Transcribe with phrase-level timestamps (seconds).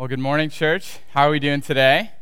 [0.00, 1.00] Well, good morning, church.
[1.10, 2.12] How are we doing today?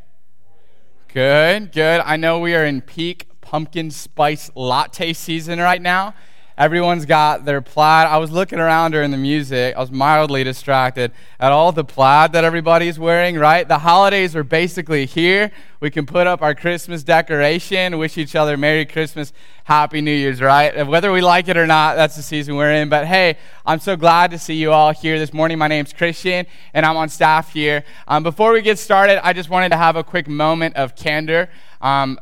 [1.13, 2.01] Good, good.
[2.01, 6.13] I know we are in peak pumpkin spice latte season right now.
[6.59, 8.07] Everyone's got their plaid.
[8.07, 9.77] I was looking around during the music.
[9.77, 13.65] I was mildly distracted at all the plaid that everybody's wearing, right?
[13.65, 15.51] The holidays are basically here.
[15.79, 19.31] We can put up our Christmas decoration, wish each other Merry Christmas,
[19.63, 20.85] Happy New Year's, right?
[20.85, 22.89] Whether we like it or not, that's the season we're in.
[22.89, 25.57] But hey, I'm so glad to see you all here this morning.
[25.59, 27.85] My name's Christian, and I'm on staff here.
[28.05, 31.49] Um, before we get started, I just wanted to have a quick moment of candor.
[31.79, 32.19] Um,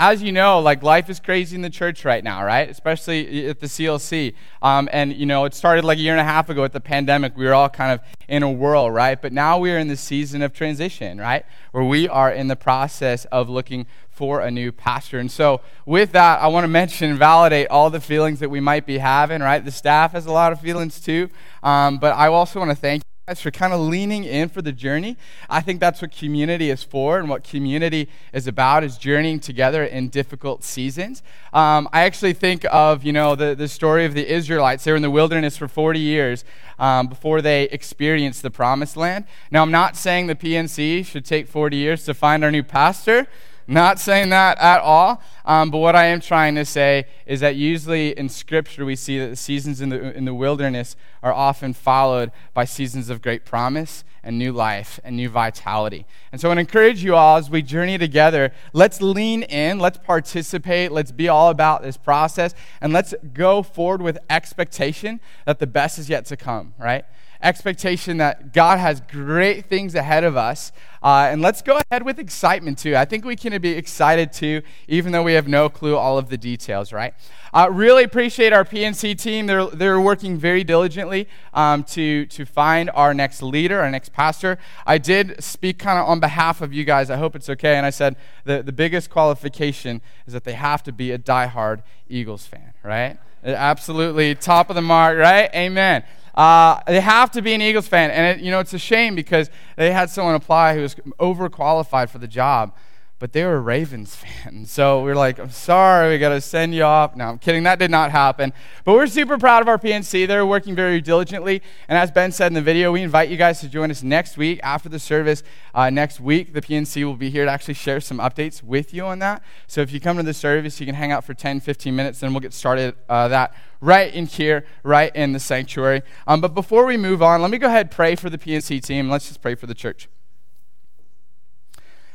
[0.00, 2.70] as you know, like life is crazy in the church right now, right?
[2.70, 4.34] Especially at the CLC.
[4.62, 6.80] Um, and, you know, it started like a year and a half ago with the
[6.80, 7.36] pandemic.
[7.36, 9.20] We were all kind of in a whirl, right?
[9.20, 11.44] But now we are in the season of transition, right?
[11.72, 15.18] Where we are in the process of looking for a new pastor.
[15.18, 18.60] And so, with that, I want to mention and validate all the feelings that we
[18.60, 19.62] might be having, right?
[19.62, 21.28] The staff has a lot of feelings too.
[21.62, 23.02] Um, but I also want to thank
[23.38, 25.16] for kind of leaning in for the journey.
[25.48, 29.84] I think that's what community is for, and what community is about is journeying together
[29.84, 31.22] in difficult seasons.
[31.52, 34.84] Um, I actually think of you know the, the story of the Israelites.
[34.84, 36.44] They were in the wilderness for 40 years
[36.78, 39.26] um, before they experienced the promised land.
[39.50, 43.26] Now, I'm not saying the PNC should take 40 years to find our new pastor.
[43.70, 45.22] Not saying that at all.
[45.44, 49.20] Um, but what I am trying to say is that usually in Scripture we see
[49.20, 53.44] that the seasons in the, in the wilderness are often followed by seasons of great
[53.44, 56.06] promise and new life and new vitality.
[56.30, 59.78] And so I want to encourage you all as we journey together, let's lean in,
[59.78, 65.58] let's participate, let's be all about this process, and let's go forward with expectation that
[65.58, 67.04] the best is yet to come, right?
[67.42, 70.72] expectation that God has great things ahead of us.
[71.02, 72.96] Uh, and let's go ahead with excitement too.
[72.96, 76.28] I think we can be excited too, even though we have no clue all of
[76.28, 77.14] the details, right?
[77.52, 79.46] Uh, really appreciate our PNC team.
[79.46, 84.58] They're, they're working very diligently um, to, to find our next leader, our next pastor.
[84.86, 87.10] I did speak kind of on behalf of you guys.
[87.10, 87.76] I hope it's okay.
[87.76, 91.82] And I said the, the biggest qualification is that they have to be a diehard
[92.08, 93.18] Eagles fan, right?
[93.42, 95.50] Absolutely top of the mark, right?
[95.54, 96.04] Amen.
[96.34, 98.10] Uh, they have to be an Eagles fan.
[98.10, 102.10] And, it, you know, it's a shame because they had someone apply who was overqualified
[102.10, 102.74] for the job,
[103.20, 104.72] but they were Ravens fans.
[104.72, 107.14] So we are like, I'm sorry, we got to send you off.
[107.14, 107.62] No, I'm kidding.
[107.62, 108.52] That did not happen.
[108.84, 110.26] But we're super proud of our PNC.
[110.26, 111.62] They're working very diligently.
[111.86, 114.36] And as Ben said in the video, we invite you guys to join us next
[114.36, 115.44] week after the service.
[115.74, 119.04] Uh, next week, the PNC will be here to actually share some updates with you
[119.04, 119.42] on that.
[119.66, 122.22] So if you come to the service, you can hang out for 10, 15 minutes,
[122.22, 126.02] and we'll get started uh, that right in here, right in the sanctuary.
[126.26, 128.82] Um, but before we move on, let me go ahead and pray for the PNC
[128.82, 129.10] team.
[129.10, 130.08] Let's just pray for the church.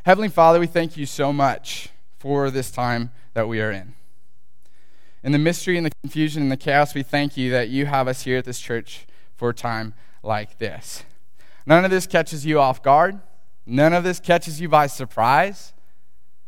[0.06, 1.90] Heavenly Father, we thank you so much
[2.20, 3.96] for this time that we are in.
[5.24, 8.08] In the mystery and the confusion and the chaos, we thank you that you have
[8.08, 11.06] us here at this church for a time like this.
[11.66, 13.20] None of this catches you off guard.
[13.66, 15.74] None of this catches you by surprise.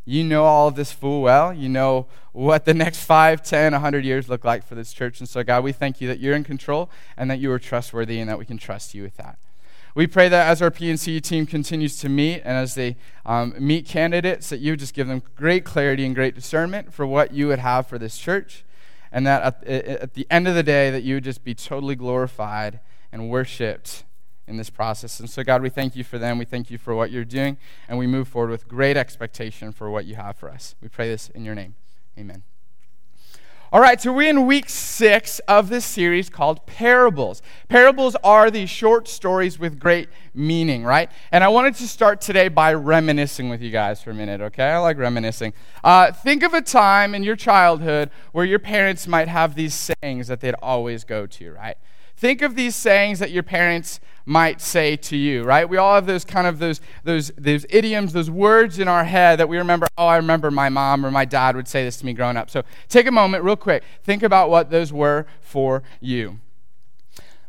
[0.05, 1.51] You know all of this full well.
[1.51, 5.19] You know what the next 5, 10, 100 years look like for this church.
[5.19, 8.19] And so, God, we thank you that you're in control and that you are trustworthy
[8.19, 9.39] and that we can trust you with that.
[9.97, 13.87] We pray that as our PNC team continues to meet and as they um, meet
[13.87, 17.57] candidates, that you just give them great clarity and great discernment for what you would
[17.57, 18.63] have for this church.
[19.11, 21.95] And that at, at the end of the day, that you would just be totally
[21.95, 22.79] glorified
[23.11, 24.03] and worshiped
[24.45, 25.19] in this process.
[25.19, 26.37] And so, God, we thank you for them.
[26.37, 27.57] We thank you for what you're doing.
[27.89, 30.75] And we move forward with great expectation for what you have for us.
[30.79, 31.73] We pray this in your name.
[32.19, 32.43] Amen.
[33.69, 37.41] All right, so we're in week six of this series called Parables.
[37.67, 41.11] Parables are these short stories with great meaning, right?
[41.33, 44.69] And I wanted to start today by reminiscing with you guys for a minute, okay?
[44.69, 45.51] I like reminiscing.
[45.83, 50.29] Uh, think of a time in your childhood where your parents might have these sayings
[50.29, 51.75] that they'd always go to, right?
[52.17, 55.69] Think of these sayings that your parents might say to you, right?
[55.69, 59.39] We all have those kind of those those those idioms, those words in our head
[59.39, 62.05] that we remember, oh, I remember my mom or my dad would say this to
[62.05, 62.49] me growing up.
[62.49, 63.83] So take a moment real quick.
[64.03, 66.39] Think about what those were for you.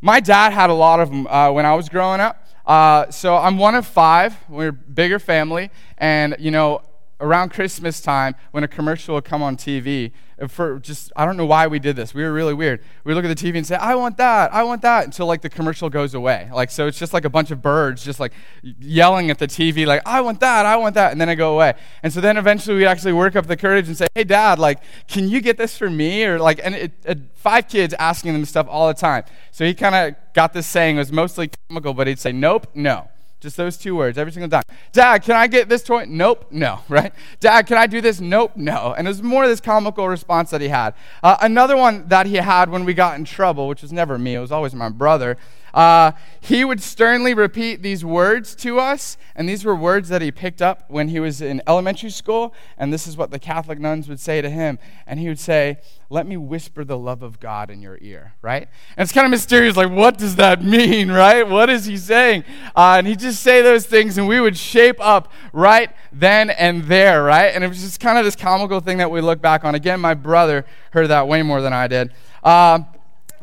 [0.02, 2.46] My dad had a lot of them uh, when I was growing up.
[2.66, 4.36] Uh, so I'm one of five.
[4.50, 6.82] We're a bigger family, and you know,
[7.20, 11.36] around Christmas time when a commercial would come on TV, uh, for just, I don't
[11.36, 12.14] know why we did this.
[12.14, 12.80] We were really weird.
[13.04, 15.42] We look at the TV and say, I want that, I want that, until like
[15.42, 16.48] the commercial goes away.
[16.52, 18.32] Like, so it's just like a bunch of birds just like
[18.62, 21.54] yelling at the TV, like, I want that, I want that, and then I go
[21.54, 21.74] away.
[22.02, 24.80] And so then eventually we actually work up the courage and say, hey, dad, like,
[25.08, 26.24] can you get this for me?
[26.24, 29.24] Or like, and it, it, five kids asking them stuff all the time.
[29.50, 32.68] So he kind of got this saying, it was mostly comical, but he'd say, nope,
[32.74, 33.08] no.
[33.40, 34.64] Just those two words every single time.
[34.92, 36.06] Dad, can I get this toy?
[36.08, 37.12] Nope, no, right?
[37.38, 38.20] Dad, can I do this?
[38.20, 38.94] Nope, no.
[38.96, 40.94] And it was more of this comical response that he had.
[41.22, 44.34] Uh, another one that he had when we got in trouble, which was never me,
[44.34, 45.36] it was always my brother.
[45.78, 46.10] Uh,
[46.40, 50.60] he would sternly repeat these words to us, and these were words that he picked
[50.60, 54.18] up when he was in elementary school, and this is what the Catholic nuns would
[54.18, 54.80] say to him.
[55.06, 55.78] And he would say,
[56.10, 58.66] Let me whisper the love of God in your ear, right?
[58.96, 61.48] And it's kind of mysterious, like, what does that mean, right?
[61.48, 62.42] What is he saying?
[62.74, 66.82] Uh, and he'd just say those things, and we would shape up right then and
[66.86, 67.54] there, right?
[67.54, 69.76] And it was just kind of this comical thing that we look back on.
[69.76, 72.12] Again, my brother heard that way more than I did.
[72.42, 72.80] Uh,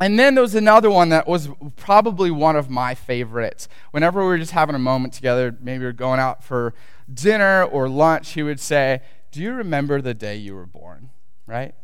[0.00, 3.68] and then there was another one that was probably one of my favorites.
[3.90, 6.74] Whenever we were just having a moment together, maybe we are going out for
[7.12, 9.00] dinner or lunch, he would say,
[9.32, 11.10] Do you remember the day you were born?
[11.46, 11.74] Right?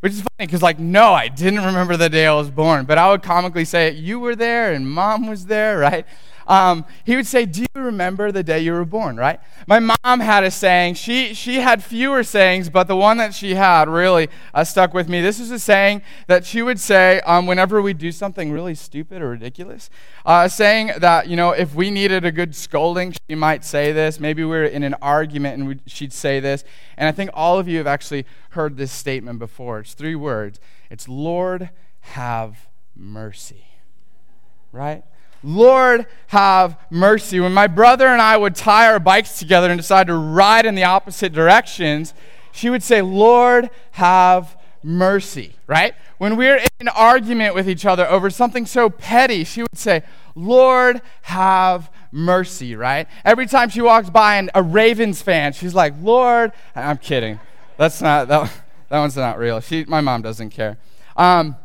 [0.00, 2.98] Which is funny because, like, no, I didn't remember the day I was born, but
[2.98, 6.06] I would comically say, You were there and mom was there, right?
[6.46, 9.40] Um, he would say, Do you remember the day you were born, right?
[9.66, 10.94] My mom had a saying.
[10.94, 15.08] She, she had fewer sayings, but the one that she had really uh, stuck with
[15.08, 15.20] me.
[15.20, 19.22] This is a saying that she would say um, whenever we do something really stupid
[19.22, 19.90] or ridiculous.
[20.24, 24.20] Uh, saying that, you know, if we needed a good scolding, she might say this.
[24.20, 26.64] Maybe we are in an argument and she'd say this.
[26.96, 29.80] And I think all of you have actually heard this statement before.
[29.80, 30.60] It's three words
[30.90, 33.64] it's Lord, have mercy.
[34.72, 35.04] Right?
[35.42, 37.40] Lord, have mercy.
[37.40, 40.74] When my brother and I would tie our bikes together and decide to ride in
[40.74, 42.14] the opposite directions,
[42.52, 45.94] she would say, Lord, have mercy, right?
[46.18, 49.78] When we we're in an argument with each other over something so petty, she would
[49.78, 50.02] say,
[50.34, 53.08] Lord, have mercy, right?
[53.24, 57.40] Every time she walks by and a Ravens fan, she's like, Lord, I'm kidding.
[57.76, 58.52] That's not, that,
[58.88, 59.60] that one's not real.
[59.60, 60.78] She, my mom doesn't care.
[61.16, 61.56] Um,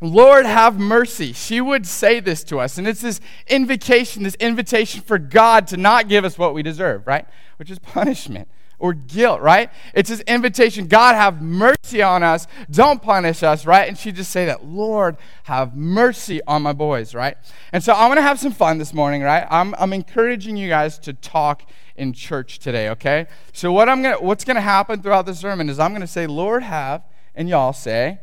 [0.00, 1.32] Lord, have mercy.
[1.32, 2.78] She would say this to us.
[2.78, 7.06] And it's this invocation, this invitation for God to not give us what we deserve,
[7.06, 7.26] right?
[7.56, 8.48] Which is punishment
[8.78, 9.70] or guilt, right?
[9.92, 12.46] It's this invitation God, have mercy on us.
[12.70, 13.88] Don't punish us, right?
[13.88, 17.36] And she'd just say that, Lord, have mercy on my boys, right?
[17.72, 19.46] And so I'm going to have some fun this morning, right?
[19.50, 23.26] I'm, I'm encouraging you guys to talk in church today, okay?
[23.52, 26.06] So what I'm gonna, what's going to happen throughout the sermon is I'm going to
[26.06, 27.02] say, Lord, have,
[27.34, 28.20] and y'all say,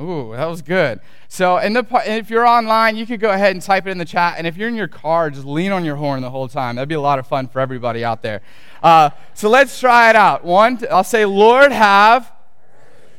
[0.00, 1.00] Ooh, that was good.
[1.28, 4.04] So, in the, if you're online, you could go ahead and type it in the
[4.04, 4.34] chat.
[4.38, 6.76] And if you're in your car, just lean on your horn the whole time.
[6.76, 8.42] That'd be a lot of fun for everybody out there.
[8.82, 10.44] Uh, so, let's try it out.
[10.44, 12.32] One, I'll say, Lord, have.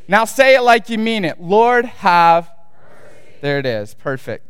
[0.09, 1.39] Now, say it like you mean it.
[1.39, 2.51] Lord, have.
[3.39, 3.93] There it is.
[3.93, 4.45] Perfect.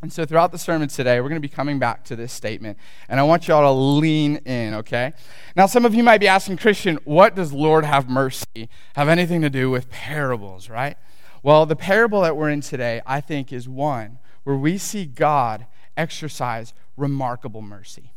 [0.00, 2.78] And so, throughout the sermon today, we're going to be coming back to this statement.
[3.08, 5.12] And I want you all to lean in, okay?
[5.56, 9.40] Now, some of you might be asking, Christian, what does Lord have mercy have anything
[9.42, 10.96] to do with parables, right?
[11.44, 15.66] Well, the parable that we're in today, I think, is one where we see God
[15.94, 18.14] exercise remarkable mercy.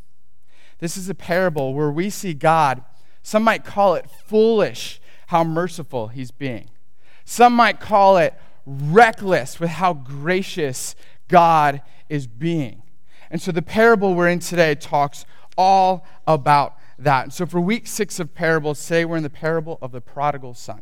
[0.78, 2.82] This is a parable where we see God,
[3.22, 6.70] some might call it foolish, how merciful he's being.
[7.26, 8.32] Some might call it
[8.64, 10.94] reckless with how gracious
[11.28, 12.82] God is being.
[13.30, 15.26] And so the parable we're in today talks
[15.58, 17.24] all about that.
[17.24, 20.54] And so for week six of parables, say we're in the parable of the prodigal
[20.54, 20.80] son.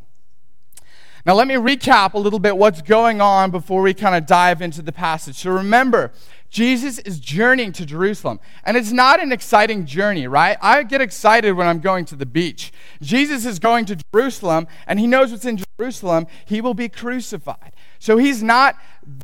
[1.27, 4.63] Now, let me recap a little bit what's going on before we kind of dive
[4.63, 5.35] into the passage.
[5.35, 6.13] So, remember,
[6.57, 8.41] Jesus is journeying to Jerusalem.
[8.65, 10.57] And it's not an exciting journey, right?
[10.63, 12.73] I get excited when I'm going to the beach.
[13.03, 16.27] Jesus is going to Jerusalem, and he knows what's in Jerusalem.
[16.47, 17.75] He will be crucified.
[17.99, 18.75] So he's not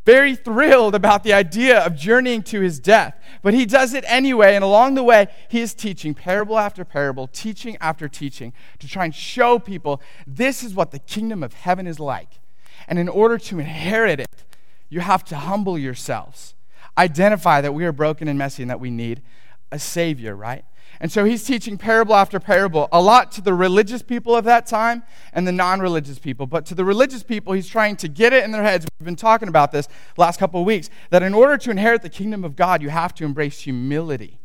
[0.05, 4.55] very thrilled about the idea of journeying to his death, but he does it anyway.
[4.55, 9.07] And along the way, he is teaching parable after parable, teaching after teaching to try
[9.07, 12.40] and show people this is what the kingdom of heaven is like.
[12.87, 14.45] And in order to inherit it,
[14.90, 16.52] you have to humble yourselves,
[16.96, 19.22] identify that we are broken and messy and that we need
[19.70, 20.64] a savior, right?
[21.00, 24.66] And so he's teaching parable after parable, a lot to the religious people of that
[24.66, 26.46] time and the non religious people.
[26.46, 28.87] But to the religious people, he's trying to get it in their heads.
[29.00, 32.08] We've been talking about this last couple of weeks that in order to inherit the
[32.08, 34.38] kingdom of God, you have to embrace humility.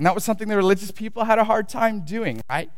[0.00, 2.70] And that was something the religious people had a hard time doing, right?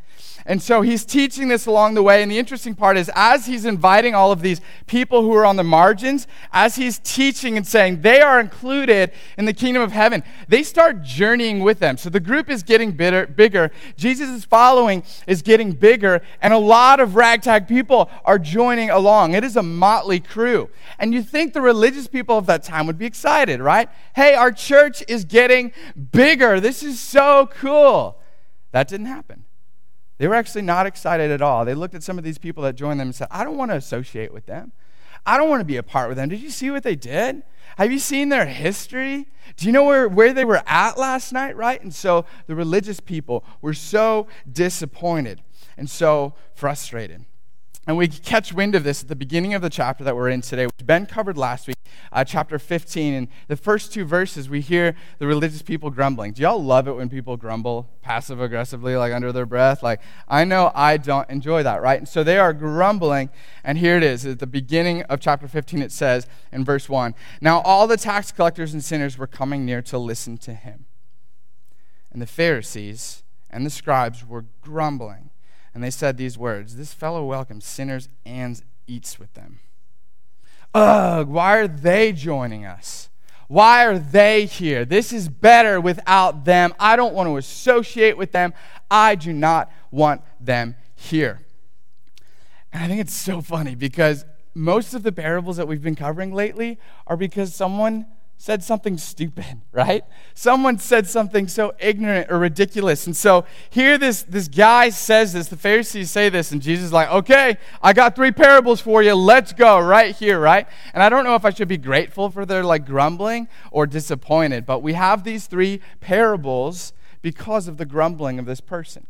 [0.44, 2.20] And so he's teaching this along the way.
[2.20, 5.54] And the interesting part is, as he's inviting all of these people who are on
[5.54, 10.24] the margins, as he's teaching and saying they are included in the kingdom of heaven,
[10.48, 11.96] they start journeying with them.
[11.96, 13.70] So the group is getting bitter, bigger.
[13.96, 16.22] Jesus' following is getting bigger.
[16.40, 19.34] And a lot of ragtag people are joining along.
[19.34, 20.70] It is a motley crew.
[20.98, 23.88] And you think the religious people of that time would be excited, right?
[24.16, 25.72] Hey, our church is getting
[26.10, 26.58] bigger.
[26.58, 28.18] This is so cool.
[28.72, 29.44] That didn't happen.
[30.18, 31.64] They were actually not excited at all.
[31.64, 33.70] They looked at some of these people that joined them and said, I don't want
[33.70, 34.72] to associate with them.
[35.24, 36.28] I don't want to be a part with them.
[36.28, 37.42] Did you see what they did?
[37.76, 39.28] Have you seen their history?
[39.56, 41.80] Do you know where, where they were at last night, right?
[41.80, 45.42] And so the religious people were so disappointed
[45.76, 47.24] and so frustrated.
[47.84, 50.40] And we catch wind of this at the beginning of the chapter that we're in
[50.40, 51.76] today, which Ben covered last week,
[52.12, 53.12] uh, chapter 15.
[53.12, 56.32] And the first two verses, we hear the religious people grumbling.
[56.32, 59.82] Do y'all love it when people grumble passive aggressively, like under their breath?
[59.82, 61.98] Like, I know I don't enjoy that, right?
[61.98, 63.30] And so they are grumbling.
[63.64, 64.24] And here it is.
[64.24, 68.30] At the beginning of chapter 15, it says in verse 1 Now all the tax
[68.30, 70.84] collectors and sinners were coming near to listen to him.
[72.12, 75.30] And the Pharisees and the scribes were grumbling
[75.74, 79.60] and they said these words This fellow welcomes sinners and eats with them.
[80.74, 83.10] Ugh, why are they joining us?
[83.48, 84.86] Why are they here?
[84.86, 86.72] This is better without them.
[86.80, 88.54] I don't want to associate with them.
[88.90, 91.42] I do not want them here.
[92.72, 94.24] And I think it's so funny because
[94.54, 98.06] most of the parables that we've been covering lately are because someone
[98.42, 100.04] said something stupid, right?
[100.34, 103.06] Someone said something so ignorant or ridiculous.
[103.06, 106.92] And so here this, this guy says this, the Pharisees say this, and Jesus is
[106.92, 109.14] like, okay, I got three parables for you.
[109.14, 110.66] Let's go right here, right?
[110.92, 114.66] And I don't know if I should be grateful for their like grumbling or disappointed,
[114.66, 119.06] but we have these three parables because of the grumbling of this person.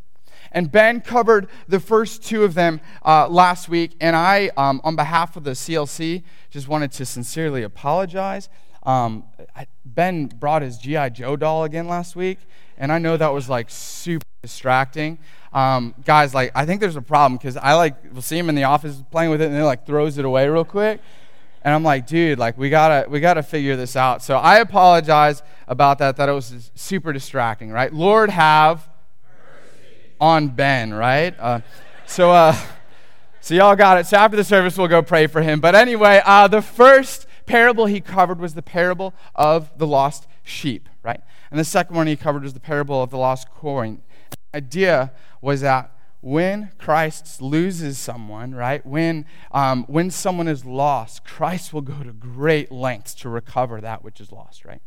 [0.51, 4.95] And Ben covered the first two of them uh, last week, and I, um, on
[4.95, 8.51] behalf of the CLC, just wanted to sincerely apologize
[8.85, 9.25] um,
[9.85, 11.11] ben brought his G.I.
[11.11, 12.39] Joe doll again last week,
[12.77, 15.19] and I know that was like super distracting.
[15.53, 18.55] Um, guys, like, I think there's a problem because I like will see him in
[18.55, 21.01] the office playing with it, and he like throws it away real quick.
[21.65, 24.23] And I'm like, dude, like we gotta we gotta figure this out.
[24.23, 26.17] So I apologize about that.
[26.17, 27.93] That it was super distracting, right?
[27.93, 28.89] Lord, have
[30.21, 31.39] on Ben, right?
[31.39, 31.61] Uh,
[32.07, 32.57] so uh,
[33.41, 34.07] so y'all got it.
[34.07, 35.61] So after the service, we'll go pray for him.
[35.61, 40.89] But anyway, uh, the first parable he covered was the parable of the lost sheep,
[41.03, 41.21] right?
[41.51, 44.01] And the second one he covered was the parable of the lost coin.
[44.31, 48.85] The idea was that when Christ loses someone, right?
[48.87, 54.03] When, um, when someone is lost, Christ will go to great lengths to recover that
[54.03, 54.81] which is lost, right?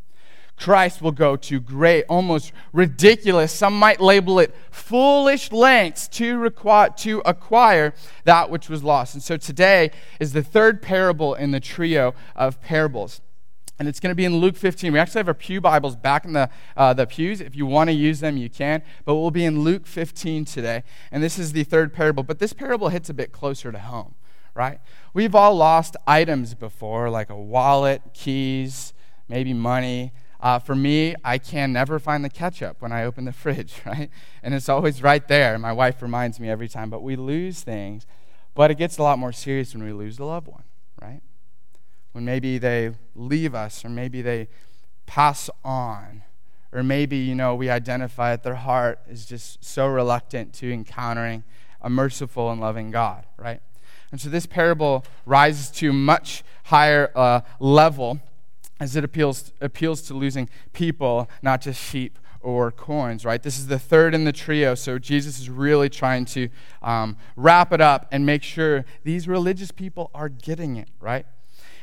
[0.58, 6.90] Christ will go to great, almost ridiculous, some might label it foolish lengths to, require,
[6.98, 7.94] to acquire
[8.24, 9.14] that which was lost.
[9.14, 13.22] And so today is the third parable in the trio of parables.
[13.78, 14.94] And it's going to be in Luke 15.
[14.94, 17.42] We actually have our Pew Bibles back in the, uh, the pews.
[17.42, 18.82] If you want to use them, you can.
[19.04, 20.84] But we'll be in Luke 15 today.
[21.12, 22.24] And this is the third parable.
[22.24, 24.16] But this parable hits a bit closer to home,
[24.54, 24.80] right?
[25.14, 28.94] We've all lost items before, like a wallet, keys,
[29.28, 30.14] maybe money.
[30.46, 34.12] Uh, for me, I can never find the ketchup when I open the fridge, right?
[34.44, 35.58] And it's always right there.
[35.58, 36.92] My wife reminds me every time.
[36.92, 38.06] But we lose things.
[38.54, 40.66] But it gets a lot more serious when we lose a loved one,
[41.02, 41.22] right?
[42.12, 44.48] When maybe they leave us, or maybe they
[45.08, 46.22] pass on,
[46.72, 51.44] or maybe, you know, we identify that their heart is just so reluctant to encountering
[51.82, 53.62] a merciful and loving God, right?
[54.12, 58.22] And so this parable rises to much higher uh, level
[58.80, 63.42] as it appeals, appeals to losing people, not just sheep or coins, right?
[63.42, 66.50] This is the third in the trio, so Jesus is really trying to
[66.84, 71.26] um, wrap it up and make sure these religious people are getting it, right?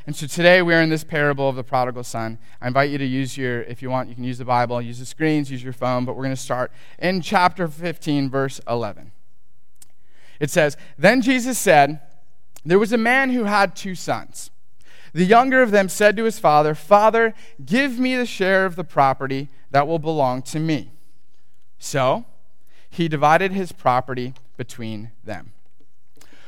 [0.05, 2.37] And so today we are in this parable of the prodigal son.
[2.61, 4.99] I invite you to use your, if you want, you can use the Bible, use
[4.99, 9.11] the screens, use your phone, but we're going to start in chapter 15, verse 11.
[10.39, 12.01] It says, Then Jesus said,
[12.65, 14.49] There was a man who had two sons.
[15.13, 18.83] The younger of them said to his father, Father, give me the share of the
[18.83, 20.91] property that will belong to me.
[21.77, 22.25] So
[22.89, 25.53] he divided his property between them.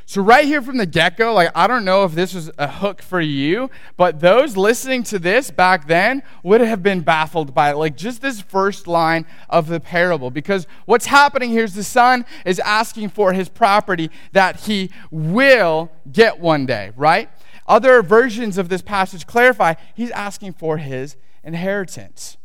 [0.07, 2.67] So, right here from the get go, like, I don't know if this was a
[2.67, 7.71] hook for you, but those listening to this back then would have been baffled by
[7.71, 7.77] it.
[7.77, 10.29] Like, just this first line of the parable.
[10.29, 15.89] Because what's happening here is the son is asking for his property that he will
[16.11, 17.27] get one day, right?
[17.67, 22.37] Other versions of this passage clarify he's asking for his inheritance.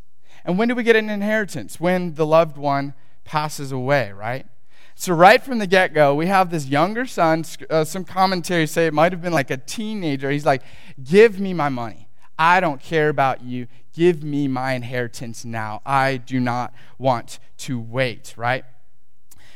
[0.44, 1.78] And when do we get an inheritance?
[1.78, 4.46] When the loved one passes away, right?
[4.94, 7.44] So, right from the get go, we have this younger son.
[7.70, 10.30] Uh, some commentaries say it might have been like a teenager.
[10.30, 10.62] He's like,
[11.02, 12.08] Give me my money.
[12.38, 13.66] I don't care about you.
[13.94, 15.80] Give me my inheritance now.
[15.86, 18.64] I do not want to wait, right?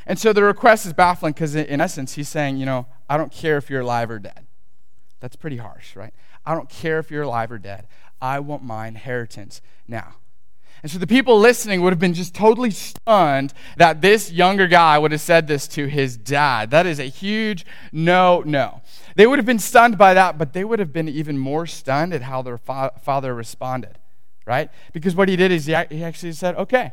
[0.06, 3.33] And so the request is baffling because, in essence, he's saying, You know, I don't
[3.33, 4.43] care if you're alive or dead.
[5.24, 6.12] That's pretty harsh, right?
[6.44, 7.86] I don't care if you're alive or dead.
[8.20, 10.16] I want my inheritance now.
[10.82, 14.98] And so the people listening would have been just totally stunned that this younger guy
[14.98, 16.70] would have said this to his dad.
[16.72, 18.82] That is a huge no, no.
[19.16, 22.12] They would have been stunned by that, but they would have been even more stunned
[22.12, 23.98] at how their fa- father responded,
[24.44, 24.68] right?
[24.92, 26.92] Because what he did is he, he actually said, okay.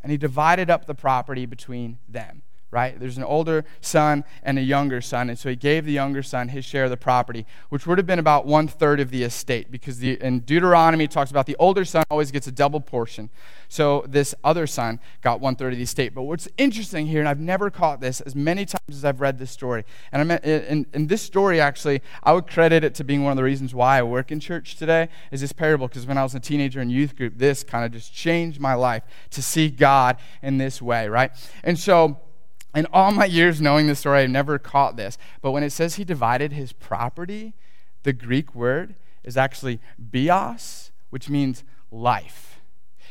[0.00, 2.98] And he divided up the property between them, right?
[3.00, 5.30] There's an older son and a younger son.
[5.30, 8.06] And so he gave the younger son his share of the property, which would have
[8.06, 11.56] been about one third of the estate, because the, in Deuteronomy it talks about the
[11.58, 13.30] older son always gets a double portion.
[13.68, 16.14] So this other son got one third of the estate.
[16.14, 19.38] But what's interesting here, and I've never caught this as many times as I've read
[19.38, 23.04] this story, and I mean, in, in this story actually, I would credit it to
[23.04, 26.06] being one of the reasons why I work in church today, is this parable, because
[26.06, 29.02] when I was a teenager in youth group, this kind of just changed my life
[29.30, 31.30] to see God in this way, right?
[31.62, 32.20] And so,
[32.74, 35.18] in all my years knowing this story, I've never caught this.
[35.40, 37.54] But when it says he divided his property,
[38.02, 38.94] the Greek word
[39.24, 42.60] is actually bios, which means life.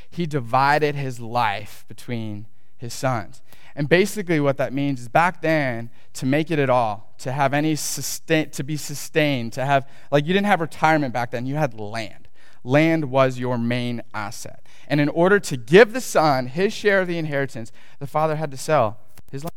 [0.09, 2.45] He divided his life between
[2.77, 3.41] his sons.
[3.75, 7.53] And basically, what that means is back then, to make it at all, to have
[7.53, 11.55] any sustain, to be sustained, to have, like, you didn't have retirement back then, you
[11.55, 12.27] had land.
[12.63, 14.65] Land was your main asset.
[14.87, 18.51] And in order to give the son his share of the inheritance, the father had
[18.51, 18.99] to sell
[19.31, 19.51] his life.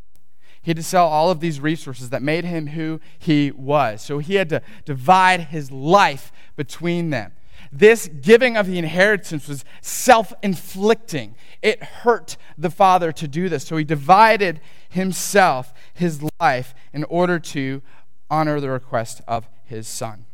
[0.62, 4.02] He had to sell all of these resources that made him who he was.
[4.02, 7.32] So he had to divide his life between them.
[7.72, 11.34] This giving of the inheritance was self inflicting.
[11.62, 13.64] It hurt the father to do this.
[13.64, 17.82] So he divided himself, his life, in order to
[18.28, 20.26] honor the request of his son.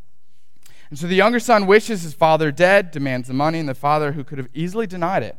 [0.88, 4.12] And so the younger son wishes his father dead, demands the money, and the father,
[4.12, 5.37] who could have easily denied it,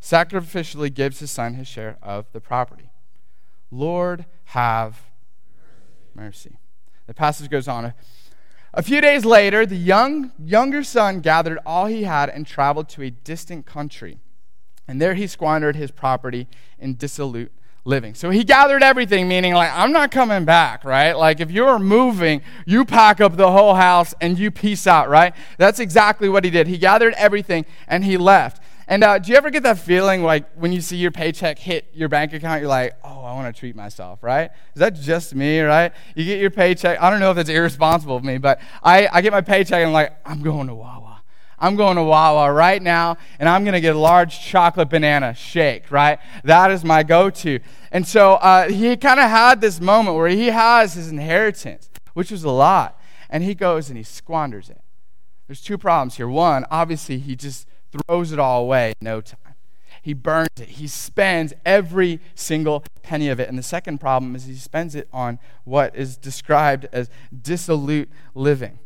[0.00, 2.87] sacrificially gives his son his share of the property.
[3.70, 5.02] Lord, have
[6.14, 6.58] mercy.
[7.06, 7.94] The passage goes on.
[8.74, 13.02] A few days later, the young, younger son gathered all he had and traveled to
[13.02, 14.18] a distant country.
[14.86, 16.48] And there he squandered his property
[16.78, 17.52] in dissolute
[17.84, 18.14] living.
[18.14, 21.12] So he gathered everything, meaning, like, I'm not coming back, right?
[21.14, 25.34] Like, if you're moving, you pack up the whole house and you peace out, right?
[25.56, 26.66] That's exactly what he did.
[26.66, 28.62] He gathered everything and he left.
[28.88, 31.90] And uh, do you ever get that feeling like when you see your paycheck hit
[31.92, 34.50] your bank account, you're like, oh, I want to treat myself, right?
[34.74, 35.92] Is that just me, right?
[36.16, 36.98] You get your paycheck.
[36.98, 39.88] I don't know if that's irresponsible of me, but I, I get my paycheck and
[39.88, 41.20] I'm like, I'm going to Wawa.
[41.58, 45.34] I'm going to Wawa right now and I'm going to get a large chocolate banana
[45.34, 46.18] shake, right?
[46.44, 47.60] That is my go to.
[47.92, 52.30] And so uh, he kind of had this moment where he has his inheritance, which
[52.30, 54.80] was a lot, and he goes and he squanders it.
[55.46, 56.28] There's two problems here.
[56.28, 59.54] One, obviously, he just throws it all away in no time.
[60.02, 60.68] He burns it.
[60.68, 63.48] He spends every single penny of it.
[63.48, 67.10] And the second problem is he spends it on what is described as
[67.42, 68.78] dissolute living.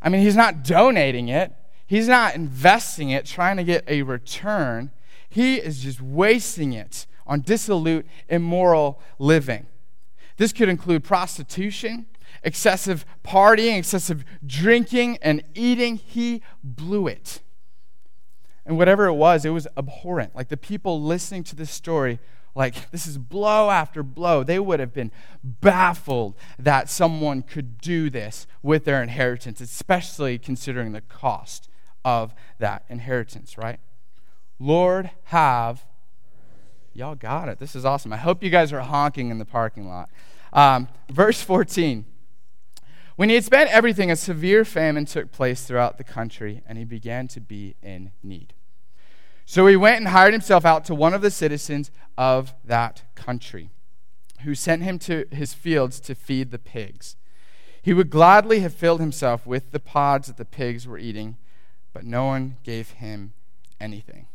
[0.00, 1.52] I mean, he's not donating it,
[1.86, 4.92] he's not investing it, trying to get a return.
[5.28, 9.66] He is just wasting it on dissolute, immoral living.
[10.36, 12.06] This could include prostitution,
[12.42, 15.96] excessive partying, excessive drinking, and eating.
[15.96, 17.40] He blew it.
[18.66, 20.34] And whatever it was, it was abhorrent.
[20.34, 22.18] Like the people listening to this story,
[22.56, 24.42] like this is blow after blow.
[24.42, 25.12] They would have been
[25.44, 31.68] baffled that someone could do this with their inheritance, especially considering the cost
[32.04, 33.78] of that inheritance, right?
[34.58, 35.84] Lord, have.
[36.92, 37.58] Y'all got it.
[37.58, 38.12] This is awesome.
[38.12, 40.10] I hope you guys are honking in the parking lot.
[40.52, 42.06] Um, verse 14.
[43.16, 46.84] When he had spent everything, a severe famine took place throughout the country, and he
[46.84, 48.54] began to be in need.
[49.48, 53.70] So he went and hired himself out to one of the citizens of that country,
[54.42, 57.16] who sent him to his fields to feed the pigs.
[57.80, 61.36] He would gladly have filled himself with the pods that the pigs were eating,
[61.92, 63.34] but no one gave him
[63.80, 64.26] anything.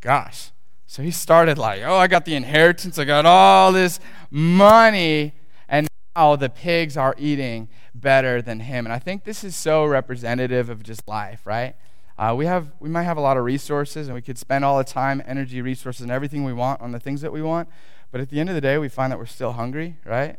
[0.00, 0.52] Gosh.
[0.86, 5.34] So he started like, oh, I got the inheritance, I got all this money,
[5.68, 8.86] and now the pigs are eating better than him.
[8.86, 11.76] And I think this is so representative of just life, right?
[12.18, 14.76] Uh, we, have, we might have a lot of resources and we could spend all
[14.76, 17.68] the time, energy, resources, and everything we want on the things that we want.
[18.10, 20.36] But at the end of the day, we find that we're still hungry, right?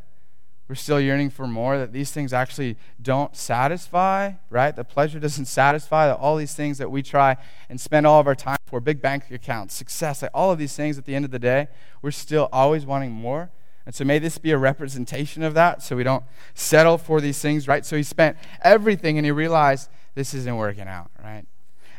[0.67, 4.75] We're still yearning for more, that these things actually don't satisfy, right?
[4.75, 7.37] The pleasure doesn't satisfy, that all these things that we try
[7.69, 10.75] and spend all of our time for, big bank accounts, success, like all of these
[10.75, 11.69] things at the end of the day,
[12.01, 13.51] we're still always wanting more.
[13.85, 17.41] And so may this be a representation of that so we don't settle for these
[17.41, 17.83] things, right?
[17.83, 21.45] So he spent everything and he realized this isn't working out, right?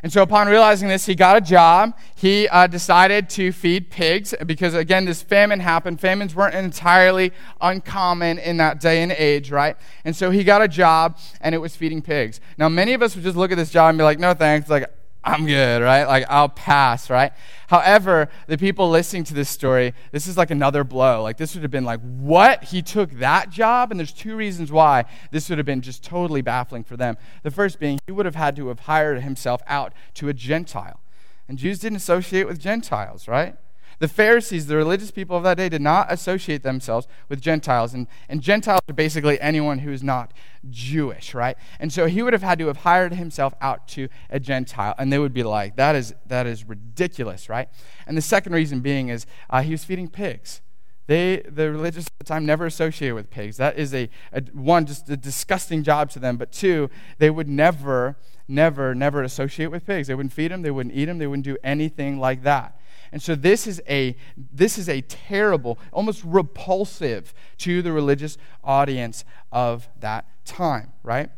[0.03, 1.95] And so, upon realizing this, he got a job.
[2.15, 5.99] He uh, decided to feed pigs because, again, this famine happened.
[5.99, 9.77] Famines weren't entirely uncommon in that day and age, right?
[10.03, 12.41] And so, he got a job and it was feeding pigs.
[12.57, 14.69] Now, many of us would just look at this job and be like, no thanks.
[14.69, 14.89] Like,
[15.23, 16.05] I'm good, right?
[16.05, 17.31] Like, I'll pass, right?
[17.67, 21.21] However, the people listening to this story, this is like another blow.
[21.21, 22.63] Like, this would have been like, what?
[22.65, 23.91] He took that job?
[23.91, 27.17] And there's two reasons why this would have been just totally baffling for them.
[27.43, 30.99] The first being, he would have had to have hired himself out to a Gentile.
[31.47, 33.55] And Jews didn't associate with Gentiles, right?
[34.01, 37.93] The Pharisees, the religious people of that day, did not associate themselves with Gentiles.
[37.93, 40.33] And, and Gentiles are basically anyone who is not
[40.71, 41.55] Jewish, right?
[41.79, 44.95] And so he would have had to have hired himself out to a Gentile.
[44.97, 47.69] And they would be like, that is, that is ridiculous, right?
[48.07, 50.63] And the second reason being is uh, he was feeding pigs.
[51.05, 53.57] They, the religious at the time, never associated with pigs.
[53.57, 56.37] That is a, a, one, just a disgusting job to them.
[56.37, 60.07] But two, they would never, never, never associate with pigs.
[60.07, 60.63] They wouldn't feed them.
[60.63, 61.19] They wouldn't eat them.
[61.19, 62.79] They wouldn't do anything like that.
[63.11, 69.25] And so this is a this is a terrible, almost repulsive to the religious audience
[69.51, 71.29] of that time, right?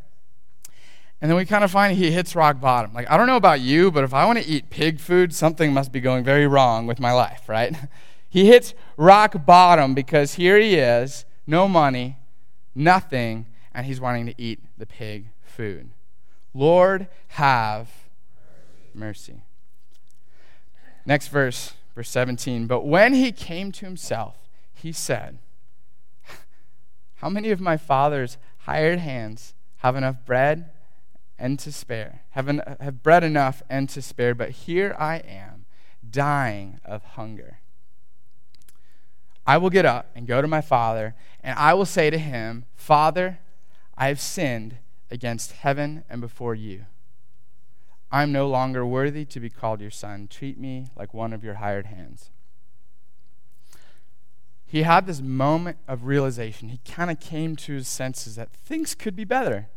[1.19, 2.93] And then we kind of find he hits rock bottom.
[2.93, 5.71] Like, I don't know about you, but if I want to eat pig food, something
[5.71, 7.75] must be going very wrong with my life, right?
[8.33, 12.17] He hits rock bottom because here he is, no money,
[12.73, 15.91] nothing, and he's wanting to eat the pig food.
[16.51, 17.91] Lord, have
[18.91, 19.43] mercy.
[21.05, 22.67] Next verse, verse 17.
[22.67, 24.37] But when he came to himself,
[24.73, 25.39] he said,
[27.15, 30.69] How many of my father's hired hands have enough bread
[31.37, 32.21] and to spare?
[32.31, 35.65] Have, en- have bread enough and to spare, but here I am,
[36.09, 37.59] dying of hunger.
[39.45, 42.65] I will get up and go to my father, and I will say to him,
[42.75, 43.39] Father,
[43.97, 44.77] I have sinned
[45.11, 46.85] against heaven and before you.
[48.13, 50.27] I am no longer worthy to be called your son.
[50.27, 52.29] Treat me like one of your hired hands.
[54.67, 56.69] He had this moment of realization.
[56.69, 59.67] He kind of came to his senses that things could be better.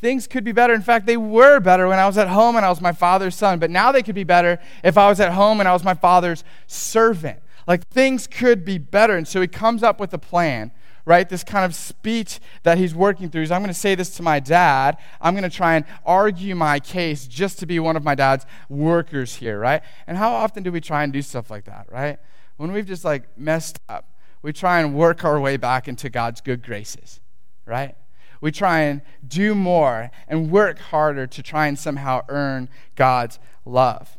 [0.00, 0.72] Things could be better.
[0.72, 3.34] In fact, they were better when I was at home and I was my father's
[3.34, 3.58] son.
[3.58, 5.94] But now they could be better if I was at home and I was my
[5.94, 7.40] father's servant.
[7.66, 9.16] Like things could be better.
[9.16, 10.70] And so he comes up with a plan,
[11.04, 11.28] right?
[11.28, 13.42] This kind of speech that he's working through.
[13.42, 14.96] is I'm going to say this to my dad.
[15.20, 18.46] I'm going to try and argue my case just to be one of my dad's
[18.68, 19.82] workers here, right?
[20.06, 22.18] And how often do we try and do stuff like that, right?
[22.56, 24.08] When we've just like messed up,
[24.42, 27.20] we try and work our way back into God's good graces,
[27.66, 27.96] right?
[28.40, 34.18] We try and do more and work harder to try and somehow earn God's love.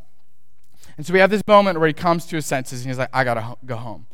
[0.96, 3.10] And so we have this moment where he comes to his senses and he's like,
[3.12, 4.06] I got to go home.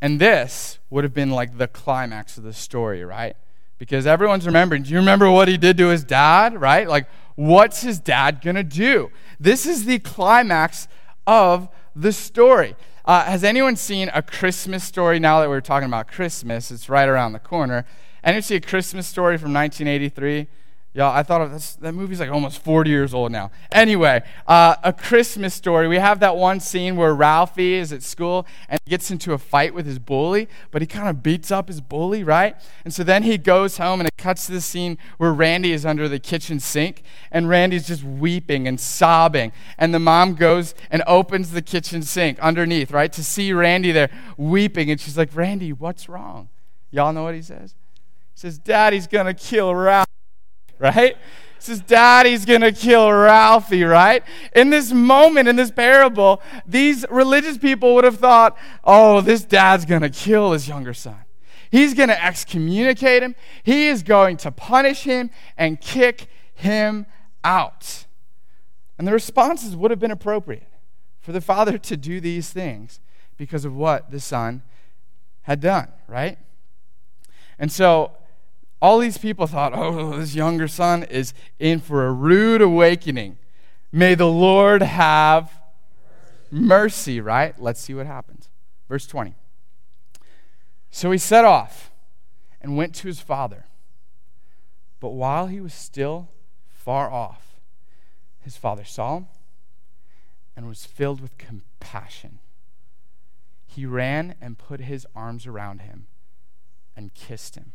[0.00, 3.36] And this would have been like the climax of the story, right?
[3.78, 4.82] Because everyone's remembering.
[4.82, 6.88] Do you remember what he did to his dad, right?
[6.88, 9.10] Like, what's his dad going to do?
[9.40, 10.88] This is the climax
[11.26, 12.76] of the story.
[13.04, 16.70] Uh, has anyone seen a Christmas story now that we're talking about Christmas?
[16.70, 17.84] It's right around the corner.
[18.22, 20.48] Anyone see a Christmas story from 1983?
[20.96, 23.50] Y'all, I thought of that movie's like almost 40 years old now.
[23.72, 25.88] Anyway, uh, a Christmas story.
[25.88, 29.74] We have that one scene where Ralphie is at school and gets into a fight
[29.74, 32.54] with his bully, but he kind of beats up his bully, right?
[32.84, 35.84] And so then he goes home and it cuts to the scene where Randy is
[35.84, 37.02] under the kitchen sink
[37.32, 39.50] and Randy's just weeping and sobbing.
[39.76, 44.10] And the mom goes and opens the kitchen sink underneath, right, to see Randy there
[44.36, 44.92] weeping.
[44.92, 46.50] And she's like, Randy, what's wrong?
[46.92, 47.74] Y'all know what he says?
[48.34, 50.06] He says, Daddy's going to kill Ralph
[50.78, 51.16] right?
[51.64, 54.22] says, Daddy's gonna kill Ralphie, right?
[54.54, 59.84] In this moment, in this parable, these religious people would have thought, oh, this dad's
[59.84, 61.16] gonna kill his younger son.
[61.70, 67.06] He's gonna excommunicate him, he is going to punish him and kick him
[67.42, 68.04] out.
[68.98, 70.68] And the responses would have been appropriate
[71.20, 73.00] for the father to do these things
[73.36, 74.62] because of what the son
[75.42, 76.38] had done, right?
[77.58, 78.12] And so
[78.84, 83.38] all these people thought, oh, this younger son is in for a rude awakening.
[83.90, 85.50] May the Lord have
[86.50, 87.58] mercy, right?
[87.58, 88.50] Let's see what happens.
[88.86, 89.36] Verse 20.
[90.90, 91.92] So he set off
[92.60, 93.64] and went to his father.
[95.00, 96.28] But while he was still
[96.68, 97.58] far off,
[98.40, 99.26] his father saw him
[100.54, 102.38] and was filled with compassion.
[103.66, 106.06] He ran and put his arms around him
[106.94, 107.72] and kissed him.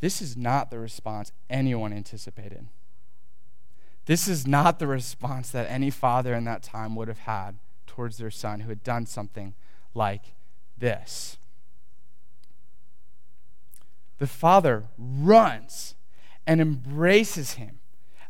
[0.00, 2.66] This is not the response anyone anticipated.
[4.06, 7.56] This is not the response that any father in that time would have had
[7.86, 9.54] towards their son who had done something
[9.94, 10.34] like
[10.78, 11.38] this.
[14.18, 15.94] The father runs
[16.46, 17.80] and embraces him.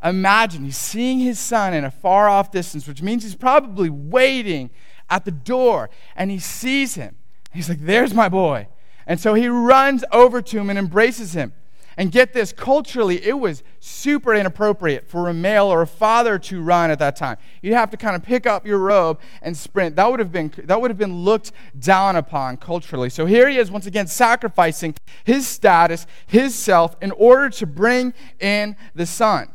[0.03, 4.71] Imagine he's seeing his son in a far off distance, which means he's probably waiting
[5.11, 7.17] at the door, and he sees him.
[7.53, 8.69] He's like, There's my boy.
[9.07, 11.53] And so he runs over to him and embraces him.
[11.99, 16.61] And get this, culturally, it was super inappropriate for a male or a father to
[16.61, 17.39] run at that time.
[17.63, 19.97] You'd have to kind of pick up your robe and sprint.
[19.97, 23.09] That would have been, that would have been looked down upon culturally.
[23.09, 28.13] So here he is, once again, sacrificing his status, his self, in order to bring
[28.41, 29.49] in the son.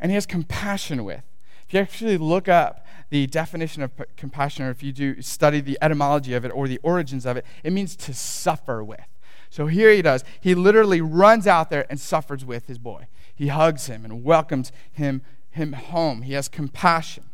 [0.00, 1.22] And he has compassion with.
[1.68, 2.83] If you actually look up
[3.14, 6.80] the definition of compassion, or if you do study the etymology of it or the
[6.82, 9.06] origins of it, it means to suffer with.
[9.50, 10.24] So here he does.
[10.40, 13.06] He literally runs out there and suffers with his boy.
[13.32, 16.22] He hugs him and welcomes him, him home.
[16.22, 17.30] He has compassion.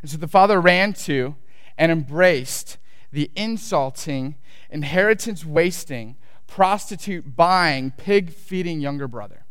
[0.00, 1.34] And so the father ran to
[1.76, 2.78] and embraced
[3.10, 4.36] the insulting,
[4.70, 6.14] inheritance wasting,
[6.46, 9.44] prostitute buying, pig feeding younger brother.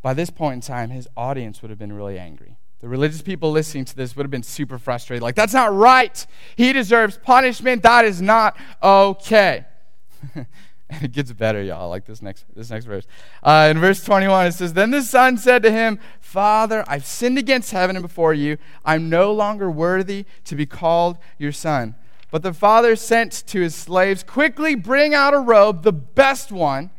[0.00, 2.56] By this point in time, his audience would have been really angry.
[2.80, 5.22] The religious people listening to this would have been super frustrated.
[5.22, 6.26] Like, that's not right.
[6.56, 7.82] He deserves punishment.
[7.82, 9.64] That is not okay.
[10.34, 11.88] and it gets better, y'all.
[11.88, 13.06] Like this next, this next verse.
[13.42, 17.38] Uh, in verse 21, it says, Then the son said to him, Father, I've sinned
[17.38, 18.58] against heaven and before you.
[18.84, 21.94] I'm no longer worthy to be called your son.
[22.30, 26.90] But the father sent to his slaves, Quickly bring out a robe, the best one,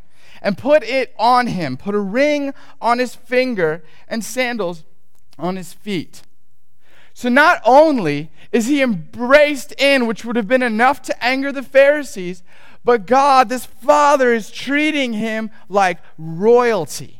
[0.41, 1.77] and put it on him.
[1.77, 4.83] Put a ring on his finger and sandals
[5.37, 6.23] on his feet.
[7.13, 11.63] So not only is he embraced in, which would have been enough to anger the
[11.63, 12.43] Pharisees,
[12.83, 17.16] but God, this father, is treating him like royalty.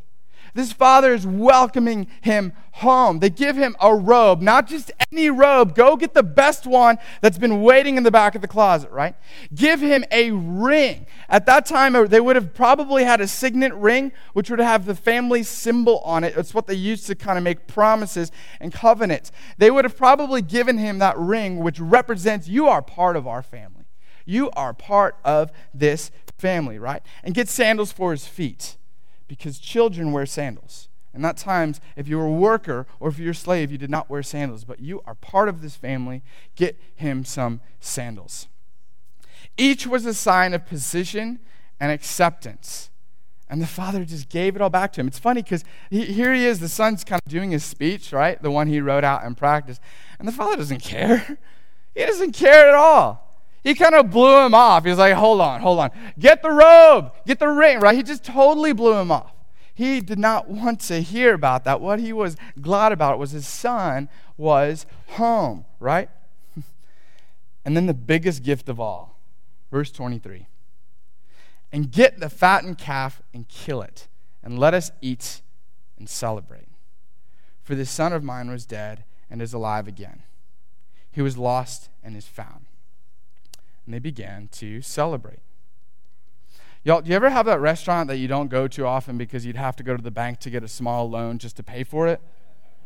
[0.58, 3.20] This father is welcoming him home.
[3.20, 5.76] They give him a robe, not just any robe.
[5.76, 9.14] Go get the best one that's been waiting in the back of the closet, right?
[9.54, 11.06] Give him a ring.
[11.30, 14.88] At that time, uh, they would have probably had a signet ring, which would have
[14.88, 16.36] the family symbol on it.
[16.36, 19.32] It's what they used to kind of make promises and covenants.
[19.60, 23.44] They would have probably given him that ring, which represents you are part of our
[23.44, 23.86] family.
[24.26, 27.04] You are part of this family, right?
[27.24, 28.76] And get sandals for his feet
[29.28, 30.90] because children wear sandals.
[31.14, 33.90] And that times, if you were a worker or if you're a slave, you did
[33.90, 36.22] not wear sandals, but you are part of this family.
[36.56, 38.48] Get him some sandals.
[39.58, 41.40] Each was a sign of position
[41.80, 42.92] and acceptance.
[43.50, 45.08] And the father just gave it all back to him.
[45.08, 48.42] It's funny because here he is, the son's kind of doing his speech, right?
[48.42, 49.82] The one he wrote out and practiced.
[50.20, 51.40] And the father doesn't care.
[51.96, 53.27] He doesn't care at all.
[53.64, 54.86] He kind of blew him off.
[54.86, 55.92] He's like, hold on, hold on.
[56.18, 57.96] Get the robe, get the ring, right?
[57.96, 59.34] He just totally blew him off.
[59.74, 61.82] He did not want to hear about that.
[61.82, 66.10] What he was glad about was his son was home, right?
[67.66, 69.20] and then the biggest gift of all,
[69.72, 70.48] verse 23.
[71.72, 74.08] And get the fattened calf and kill it,
[74.42, 75.42] and let us eat
[76.00, 76.70] and celebrate.
[77.64, 80.24] For this son of mine was dead and is alive again.
[81.12, 82.67] He was lost and is found
[83.88, 85.40] and they began to celebrate.
[86.84, 89.56] Y'all, do you ever have that restaurant that you don't go to often because you'd
[89.56, 92.08] have to go to the bank to get a small loan just to pay for
[92.08, 92.22] it?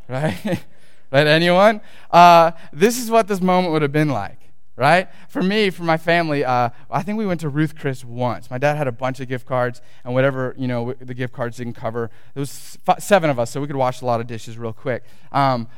[0.08, 0.36] Right?
[1.12, 1.80] right, anyone?
[2.10, 4.38] Uh, this is what this moment would have been like,
[4.76, 5.08] right?
[5.28, 8.48] For me, for my family, uh, I think we went to Ruth Chris once.
[8.48, 11.56] My dad had a bunch of gift cards, and whatever, you know, the gift cards
[11.56, 12.10] didn't cover.
[12.34, 15.02] There was seven of us, so we could wash a lot of dishes real quick.
[15.32, 15.68] Um,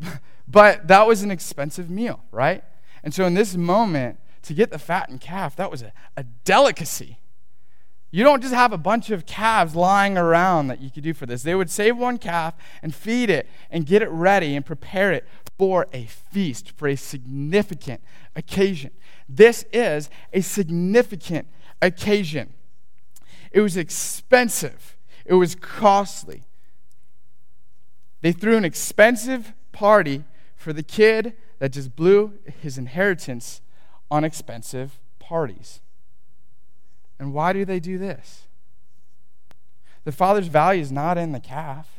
[0.48, 2.62] but that was an expensive meal, right?
[3.04, 7.18] And so in this moment, to get the fattened calf, that was a, a delicacy.
[8.10, 11.24] You don't just have a bunch of calves lying around that you could do for
[11.24, 11.42] this.
[11.42, 15.26] They would save one calf and feed it and get it ready and prepare it
[15.56, 18.02] for a feast, for a significant
[18.36, 18.90] occasion.
[19.26, 21.48] This is a significant
[21.80, 22.52] occasion.
[23.50, 26.44] It was expensive, it was costly.
[28.20, 30.24] They threw an expensive party
[30.54, 33.61] for the kid that just blew his inheritance
[34.12, 35.80] on expensive parties.
[37.18, 38.42] And why do they do this?
[40.04, 41.98] The father's value is not in the calf,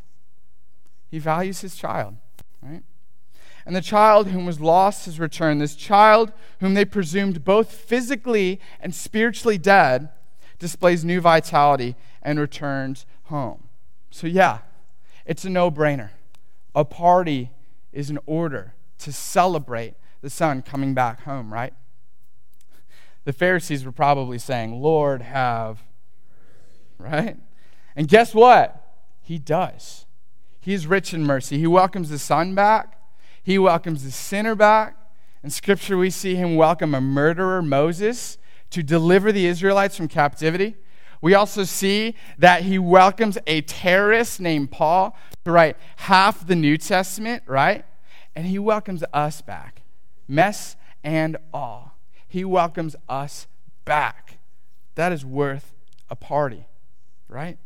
[1.10, 2.17] he values his child,
[2.62, 2.84] right?
[3.65, 5.60] And the child whom was lost has returned.
[5.60, 10.10] This child, whom they presumed both physically and spiritually dead,
[10.60, 13.69] displays new vitality and returns home.
[14.12, 14.60] So, yeah,
[15.26, 16.12] it's a no brainer.
[16.76, 17.52] A party
[17.91, 21.73] is in order to celebrate the son coming back home, right?
[23.26, 25.84] The Pharisees were probably saying, Lord, have.
[26.98, 27.38] Right?
[27.96, 28.80] And guess what?
[29.22, 30.06] He does.
[30.60, 31.58] He's rich in mercy.
[31.58, 33.00] He welcomes the son back,
[33.42, 34.98] he welcomes the sinner back.
[35.44, 38.38] In Scripture, we see him welcome a murderer, Moses,
[38.70, 40.78] to deliver the Israelites from captivity.
[41.20, 46.78] We also see that he welcomes a terrorist named Paul to write half the New
[46.78, 47.86] Testament, right?
[48.36, 49.82] And he welcomes us back,
[50.30, 51.92] mess and all
[52.34, 53.46] he welcomes us
[53.86, 54.39] back.
[54.96, 55.72] That is worth
[56.10, 56.65] a party,
[57.30, 57.60] right?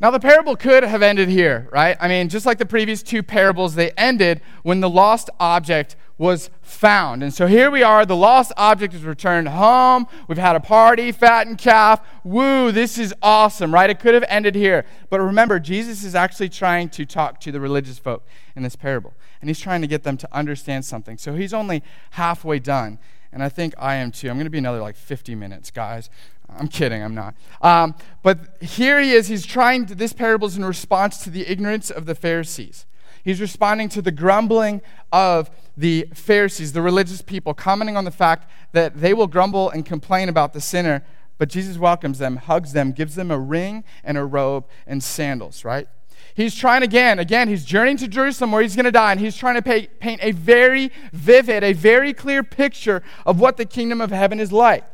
[0.00, 1.94] Now, the parable could have ended here, right?
[2.00, 6.48] I mean, just like the previous two parables, they ended when the lost object was
[6.62, 7.22] found.
[7.22, 8.06] And so here we are.
[8.06, 10.06] The lost object is returned home.
[10.26, 12.00] We've had a party, fattened calf.
[12.24, 13.90] Woo, this is awesome, right?
[13.90, 14.86] It could have ended here.
[15.10, 18.26] But remember, Jesus is actually trying to talk to the religious folk
[18.56, 19.12] in this parable.
[19.42, 21.18] And he's trying to get them to understand something.
[21.18, 22.98] So he's only halfway done.
[23.34, 24.30] And I think I am too.
[24.30, 26.08] I'm going to be another like 50 minutes, guys.
[26.48, 27.34] I'm kidding, I'm not.
[27.60, 29.26] Um, but here he is.
[29.26, 32.86] He's trying to, this parable is in response to the ignorance of the Pharisees.
[33.24, 38.48] He's responding to the grumbling of the Pharisees, the religious people, commenting on the fact
[38.72, 41.04] that they will grumble and complain about the sinner,
[41.36, 45.64] but Jesus welcomes them, hugs them, gives them a ring and a robe and sandals,
[45.64, 45.88] right?
[46.34, 49.36] He's trying again, again, he's journeying to Jerusalem where he's going to die, and he's
[49.36, 54.00] trying to pay, paint a very vivid, a very clear picture of what the kingdom
[54.00, 54.84] of heaven is like.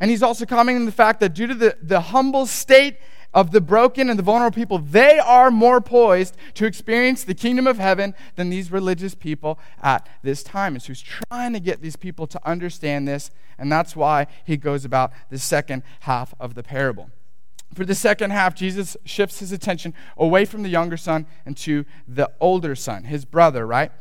[0.00, 2.96] And he's also commenting on the fact that due to the, the humble state
[3.32, 7.66] of the broken and the vulnerable people, they are more poised to experience the kingdom
[7.66, 10.74] of heaven than these religious people at this time.
[10.74, 14.56] And so he's trying to get these people to understand this, and that's why he
[14.56, 17.10] goes about the second half of the parable.
[17.74, 21.84] For the second half, Jesus shifts his attention away from the younger son and to
[22.08, 23.92] the older son, his brother, right?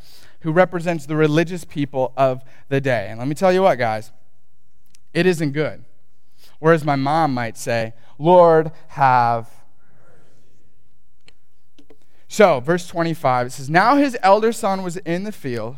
[0.41, 3.07] Who represents the religious people of the day.
[3.09, 4.11] And let me tell you what, guys,
[5.13, 5.83] it isn't good.
[6.59, 9.49] Whereas my mom might say, Lord, have.
[12.27, 15.77] So, verse 25, it says, Now his elder son was in the field,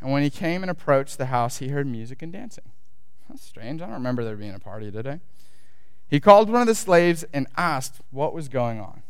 [0.00, 2.64] and when he came and approached the house, he heard music and dancing.
[3.28, 3.82] That's strange.
[3.82, 5.20] I don't remember there being a party today.
[6.08, 9.02] He called one of the slaves and asked what was going on.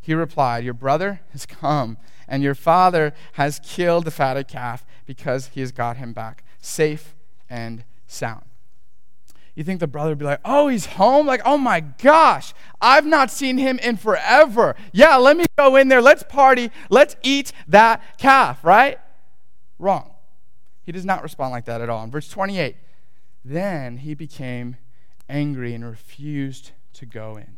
[0.00, 5.48] He replied, Your brother has come, and your father has killed the fatted calf because
[5.48, 7.14] he has got him back safe
[7.48, 8.44] and sound
[9.60, 11.26] you think the brother would be like, oh, he's home?
[11.26, 14.74] Like, oh my gosh, I've not seen him in forever.
[14.90, 16.00] Yeah, let me go in there.
[16.00, 16.70] Let's party.
[16.88, 18.98] Let's eat that calf, right?
[19.78, 20.12] Wrong.
[20.82, 22.02] He does not respond like that at all.
[22.02, 22.74] In verse 28,
[23.44, 24.76] then he became
[25.30, 27.56] angry and refused to go in.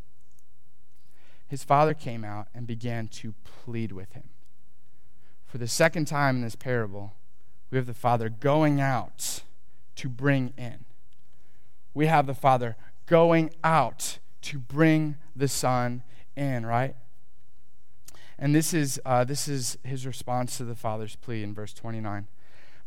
[1.48, 4.30] His father came out and began to plead with him.
[5.46, 7.14] For the second time in this parable,
[7.70, 9.42] we have the father going out
[9.96, 10.84] to bring in
[11.94, 16.02] we have the Father going out to bring the Son
[16.36, 16.96] in, right?
[18.38, 22.26] And this is, uh, this is his response to the Father's plea in verse 29.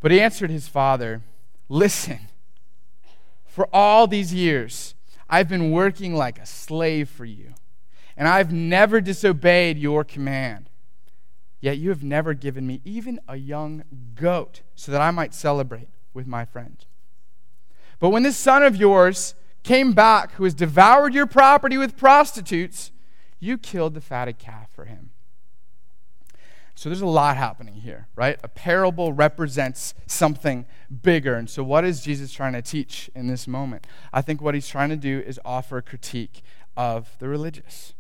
[0.02, 1.21] But he answered his Father,
[1.69, 2.19] Listen,
[3.56, 4.96] for all these years,
[5.30, 7.54] I've been working like a slave for you,
[8.18, 10.70] and I've never disobeyed your command.
[11.62, 15.88] Yet you have never given me even a young goat so that I might celebrate
[16.13, 16.86] with my friends.
[18.00, 22.91] But when this son of yours came back, who has devoured your property with prostitutes,
[23.39, 25.12] you killed the fatted calf for him.
[26.76, 28.38] So there's a lot happening here, right?
[28.44, 30.66] A parable represents something
[31.02, 31.36] bigger.
[31.36, 33.88] And so, what is Jesus trying to teach in this moment?
[34.12, 36.42] I think what he's trying to do is offer a critique
[36.76, 37.94] of the religious.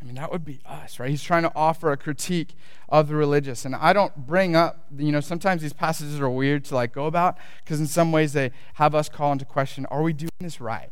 [0.00, 1.08] I mean, that would be us, right?
[1.08, 2.54] He's trying to offer a critique
[2.88, 3.64] of the religious.
[3.64, 7.06] And I don't bring up, you know, sometimes these passages are weird to like go
[7.06, 10.60] about because in some ways they have us call into question are we doing this
[10.60, 10.90] right?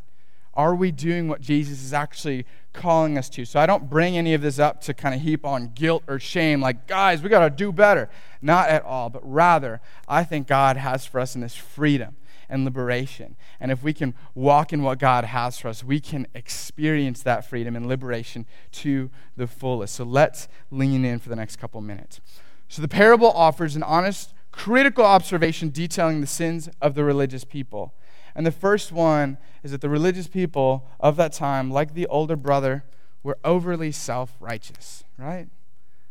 [0.54, 3.44] Are we doing what Jesus is actually calling us to?
[3.44, 6.18] So I don't bring any of this up to kind of heap on guilt or
[6.18, 8.08] shame, like, guys, we got to do better.
[8.40, 12.16] Not at all, but rather, I think God has for us in this freedom
[12.48, 13.36] and liberation.
[13.58, 17.48] And if we can walk in what God has for us, we can experience that
[17.48, 19.94] freedom and liberation to the fullest.
[19.94, 22.20] So let's lean in for the next couple minutes.
[22.68, 27.94] So the parable offers an honest, critical observation detailing the sins of the religious people.
[28.34, 32.36] And the first one is that the religious people of that time, like the older
[32.36, 32.84] brother,
[33.22, 35.48] were overly self righteous, right?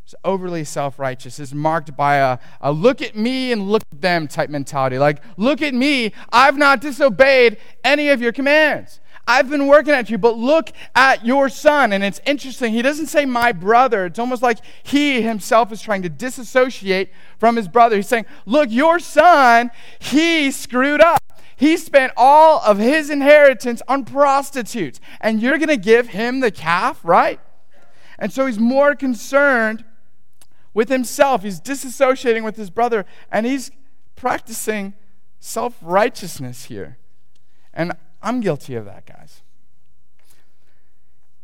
[0.06, 4.02] is overly self righteous, is marked by a, a look at me and look at
[4.02, 4.98] them type mentality.
[4.98, 9.00] Like, look at me, I've not disobeyed any of your commands.
[9.26, 11.94] I've been working at you, but look at your son.
[11.94, 14.06] And it's interesting, he doesn't say my brother.
[14.06, 17.10] It's almost like he himself is trying to disassociate
[17.40, 17.96] from his brother.
[17.96, 21.22] He's saying, Look, your son, he screwed up.
[21.56, 26.52] He spent all of his inheritance on prostitutes, and you're going to give him the
[26.52, 27.40] calf, right?
[28.18, 29.86] And so he's more concerned
[30.74, 31.44] with himself.
[31.44, 33.72] He's disassociating with his brother, and he's
[34.16, 34.94] practicing
[35.40, 36.98] self righteousness here.
[37.74, 39.42] And I'm guilty of that, guys.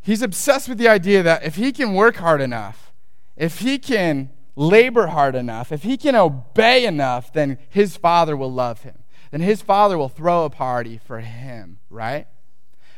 [0.01, 2.93] He's obsessed with the idea that if he can work hard enough,
[3.36, 8.51] if he can labor hard enough, if he can obey enough, then his father will
[8.51, 8.99] love him.
[9.32, 12.27] Then his father will throw a party for him, right?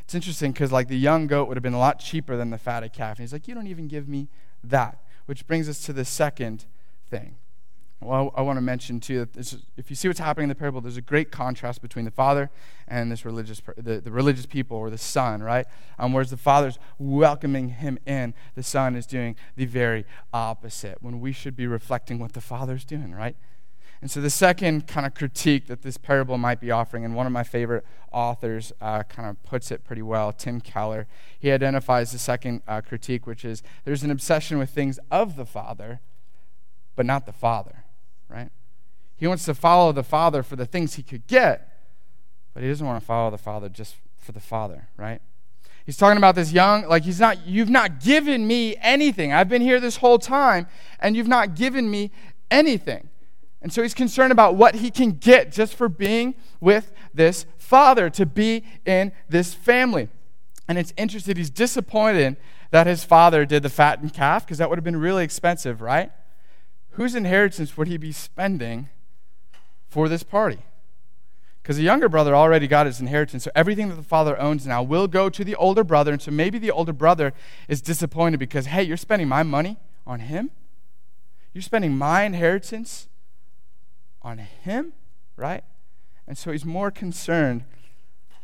[0.00, 2.58] It's interesting because, like, the young goat would have been a lot cheaper than the
[2.58, 3.18] fatted calf.
[3.18, 4.28] And he's like, You don't even give me
[4.64, 6.66] that which brings us to the second
[7.08, 7.36] thing.
[8.00, 10.48] Well, I want to mention too that this is, if you see what's happening in
[10.48, 12.50] the parable, there's a great contrast between the father
[12.88, 15.66] and this religious, the, the religious people or the son, right?
[16.00, 20.98] Um, whereas the father's welcoming him in, the son is doing the very opposite.
[21.00, 23.36] When we should be reflecting what the father's doing, right?
[24.02, 27.24] And so the second kind of critique that this parable might be offering, and one
[27.24, 31.06] of my favorite authors uh, kind of puts it pretty well, Tim Keller,
[31.38, 35.46] he identifies the second uh, critique, which is there's an obsession with things of the
[35.46, 36.00] father,
[36.96, 37.84] but not the father
[38.32, 38.50] right?
[39.16, 41.68] He wants to follow the Father for the things he could get,
[42.54, 45.20] but he doesn't want to follow the Father just for the Father, right?
[45.84, 49.32] He's talking about this young, like he's not, you've not given me anything.
[49.32, 50.66] I've been here this whole time,
[50.98, 52.10] and you've not given me
[52.50, 53.08] anything.
[53.62, 58.10] And so he's concerned about what he can get just for being with this father,
[58.10, 60.08] to be in this family.
[60.68, 62.36] And it's interesting, he's disappointed
[62.70, 66.10] that his father did the fattened calf, because that would have been really expensive, right?
[66.92, 68.88] whose inheritance would he be spending
[69.88, 70.58] for this party?
[71.62, 74.82] Because the younger brother already got his inheritance, so everything that the father owns now
[74.82, 76.12] will go to the older brother.
[76.12, 77.32] And so maybe the older brother
[77.68, 80.50] is disappointed because, hey, you're spending my money on him?
[81.54, 83.08] You're spending my inheritance
[84.22, 84.92] on him,
[85.36, 85.64] right?
[86.26, 87.64] And so he's more concerned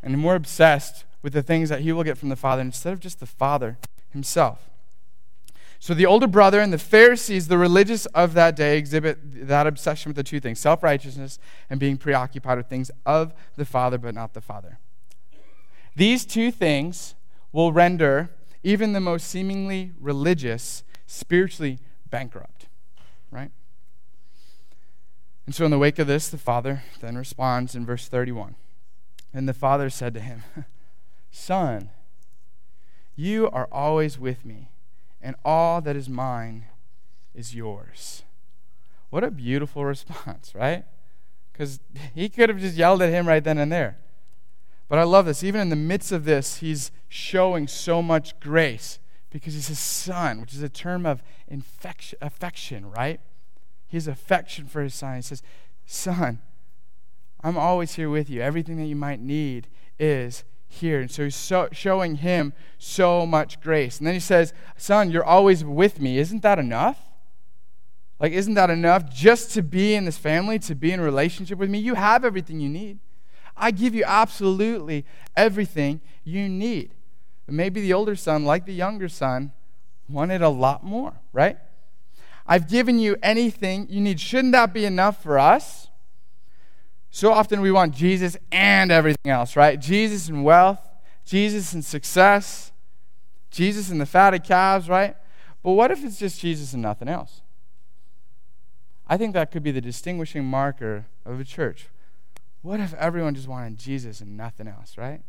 [0.02, 3.00] and more obsessed with the things that he will get from the father instead of
[3.00, 3.78] just the father
[4.10, 4.68] himself.
[5.80, 10.10] So the older brother and the Pharisees, the religious of that day, exhibit that obsession
[10.10, 11.38] with the two things self righteousness
[11.70, 14.78] and being preoccupied with things of the Father, but not the Father.
[15.94, 17.14] These two things
[17.52, 18.30] will render
[18.64, 21.78] even the most seemingly religious spiritually
[22.10, 22.66] bankrupt,
[23.30, 23.50] right?
[25.48, 28.54] And so, in the wake of this, the father then responds in verse 31.
[29.32, 30.42] And the father said to him,
[31.30, 31.88] Son,
[33.16, 34.68] you are always with me
[35.22, 36.66] and all that is mine
[37.34, 38.24] is yours.
[39.08, 40.84] What a beautiful response, right?
[41.50, 41.80] Because
[42.14, 43.96] he could have just yelled at him right then and there.
[44.86, 45.42] But I love this.
[45.42, 48.98] Even in the midst of this, he's showing so much grace
[49.30, 51.22] because he's his son, which is a term of
[52.20, 53.20] affection, right?
[53.92, 55.16] Has affection for his son.
[55.16, 55.42] He says,
[55.86, 56.40] Son,
[57.42, 58.42] I'm always here with you.
[58.42, 59.68] Everything that you might need
[59.98, 61.00] is here.
[61.00, 63.98] And so he's so, showing him so much grace.
[63.98, 66.18] And then he says, Son, you're always with me.
[66.18, 66.98] Isn't that enough?
[68.20, 71.58] Like, isn't that enough just to be in this family, to be in a relationship
[71.58, 71.78] with me?
[71.78, 72.98] You have everything you need.
[73.56, 75.04] I give you absolutely
[75.36, 76.94] everything you need.
[77.46, 79.52] But maybe the older son, like the younger son,
[80.08, 81.58] wanted a lot more, right?
[82.48, 84.18] I've given you anything you need.
[84.18, 85.88] Shouldn't that be enough for us?
[87.10, 89.78] So often we want Jesus and everything else, right?
[89.78, 90.80] Jesus and wealth,
[91.26, 92.72] Jesus and success,
[93.50, 95.14] Jesus and the fatted calves, right?
[95.62, 97.42] But what if it's just Jesus and nothing else?
[99.06, 101.88] I think that could be the distinguishing marker of a church.
[102.62, 105.20] What if everyone just wanted Jesus and nothing else, right?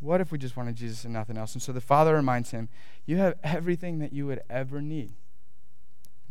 [0.00, 1.54] What if we just wanted Jesus and nothing else?
[1.54, 2.68] And so the Father reminds him,
[3.06, 5.14] You have everything that you would ever need.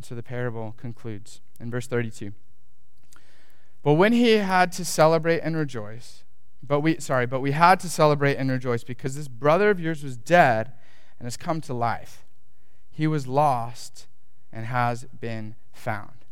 [0.04, 2.34] So the parable concludes in verse 32.
[3.82, 6.24] But when he had to celebrate and rejoice,
[6.62, 10.04] but we sorry, but we had to celebrate and rejoice because this brother of yours
[10.04, 10.72] was dead
[11.18, 12.24] and has come to life.
[12.90, 14.06] He was lost
[14.52, 16.24] and has been found.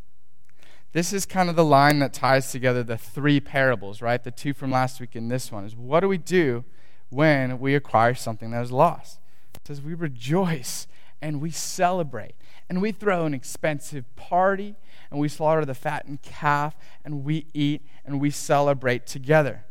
[0.92, 4.22] This is kind of the line that ties together the three parables, right?
[4.22, 6.64] The two from last week and this one is what do we do
[7.08, 9.18] when we acquire something that is lost?
[9.54, 10.86] It says we rejoice
[11.22, 12.34] and we celebrate
[12.68, 14.74] and we throw an expensive party
[15.10, 19.64] and we slaughter the fattened calf and we eat and we celebrate together.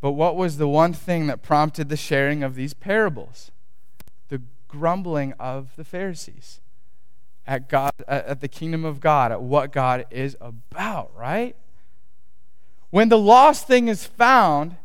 [0.00, 3.50] But what was the one thing that prompted the sharing of these parables?
[4.28, 6.60] The grumbling of the Pharisees
[7.46, 11.56] at God at the kingdom of God, at what God is about, right?
[12.90, 14.76] When the lost thing is found,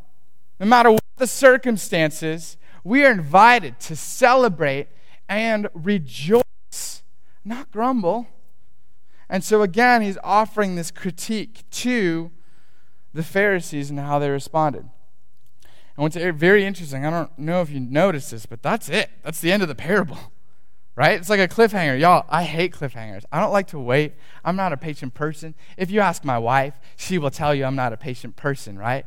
[0.60, 4.88] no matter what the circumstances, we are invited to celebrate
[5.30, 7.04] and rejoice,
[7.44, 8.28] not grumble.
[9.30, 12.32] And so, again, he's offering this critique to
[13.14, 14.90] the Pharisees and how they responded.
[15.98, 19.10] And what's very interesting, I don't know if you noticed this, but that's it.
[19.24, 20.20] That's the end of the parable,
[20.96, 21.20] right?
[21.20, 22.00] It's like a cliffhanger.
[22.00, 23.26] Y'all, I hate cliffhangers.
[23.32, 24.14] I don't like to wait.
[24.46, 25.56] I'm not a patient person.
[25.76, 29.06] If you ask my wife, she will tell you I'm not a patient person, right?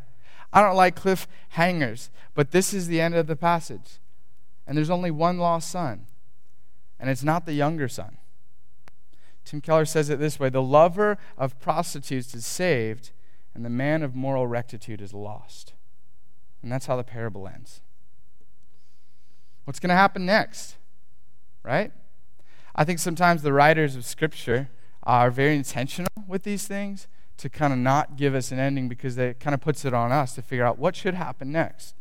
[0.52, 4.00] I don't like cliffhangers, but this is the end of the passage.
[4.66, 6.06] And there's only one lost son,
[7.00, 8.18] and it's not the younger son.
[9.44, 13.10] Tim Keller says it this way The lover of prostitutes is saved,
[13.54, 15.72] and the man of moral rectitude is lost.
[16.62, 17.80] And that's how the parable ends.
[19.64, 20.76] What's going to happen next?
[21.62, 21.92] Right?
[22.74, 24.68] I think sometimes the writers of Scripture
[25.02, 29.16] are very intentional with these things to kind of not give us an ending because
[29.16, 31.94] it kind of puts it on us to figure out what should happen next.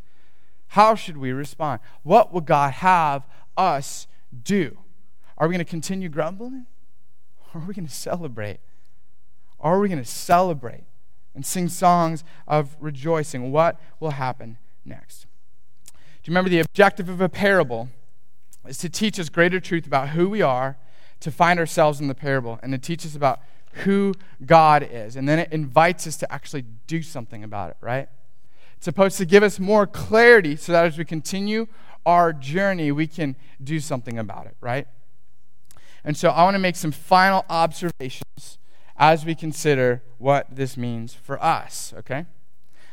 [0.69, 1.79] How should we respond?
[2.03, 3.25] What would God have
[3.57, 4.05] us
[4.43, 4.77] do?
[5.39, 6.65] Are we going to continue grumbling?
[7.53, 8.59] Or are we going to celebrate?
[9.59, 10.83] Are we going to celebrate
[11.33, 13.51] and sing songs of rejoicing?
[13.51, 15.25] What will happen next?
[15.85, 15.91] Do
[16.25, 17.89] you remember the objective of a parable
[18.67, 20.77] is to teach us greater truth about who we are,
[21.21, 23.39] to find ourselves in the parable, and to teach us about
[23.83, 24.13] who
[24.45, 25.15] God is.
[25.15, 28.09] And then it invites us to actually do something about it, right?
[28.75, 31.67] It's supposed to give us more clarity so that as we continue
[32.05, 34.87] our journey, we can do something about it, right?
[36.03, 38.57] And so I want to make some final observations
[38.95, 42.25] as we consider what this means for us, okay?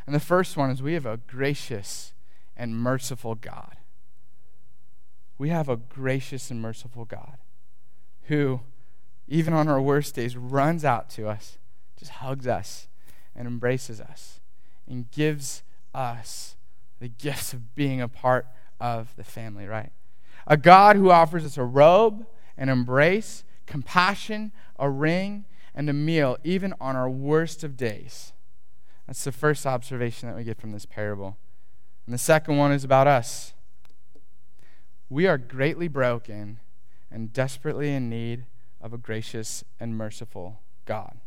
[0.06, 2.14] And the first one is we have a gracious
[2.56, 3.76] and merciful God.
[5.38, 7.38] We have a gracious and merciful God
[8.24, 8.60] who,
[9.28, 11.58] even on our worst days, runs out to us,
[11.98, 12.88] just hugs us,
[13.34, 14.40] and embraces us,
[14.88, 15.62] and gives
[15.94, 16.56] us
[17.00, 18.46] the gifts of being a part
[18.80, 19.92] of the family, right?
[20.46, 22.26] A God who offers us a robe,
[22.56, 25.44] an embrace, compassion, a ring,
[25.74, 28.32] and a meal, even on our worst of days.
[29.06, 31.36] That's the first observation that we get from this parable.
[32.06, 33.52] And the second one is about us.
[35.08, 36.58] We are greatly broken
[37.10, 38.46] and desperately in need
[38.80, 41.18] of a gracious and merciful God.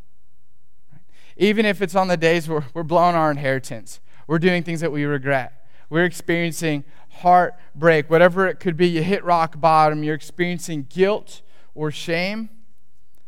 [1.38, 4.92] Even if it's on the days where we're blowing our inheritance, we're doing things that
[4.92, 5.59] we regret,
[5.90, 11.42] we're experiencing heartbreak, whatever it could be, you hit rock bottom, you're experiencing guilt
[11.74, 12.50] or shame.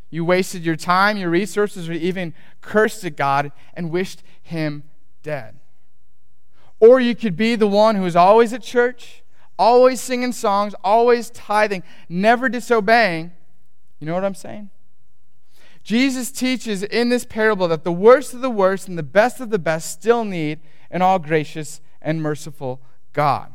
[0.10, 4.84] You wasted your time, your resources, or even cursed at God and wished Him
[5.24, 5.58] dead.
[6.80, 9.24] Or you could be the one who is always at church,
[9.58, 13.32] always singing songs, always tithing, never disobeying.
[14.00, 14.70] You know what I'm saying?
[15.84, 19.50] Jesus teaches in this parable that the worst of the worst and the best of
[19.50, 20.60] the best still need
[20.90, 22.82] an all gracious and merciful
[23.14, 23.54] God.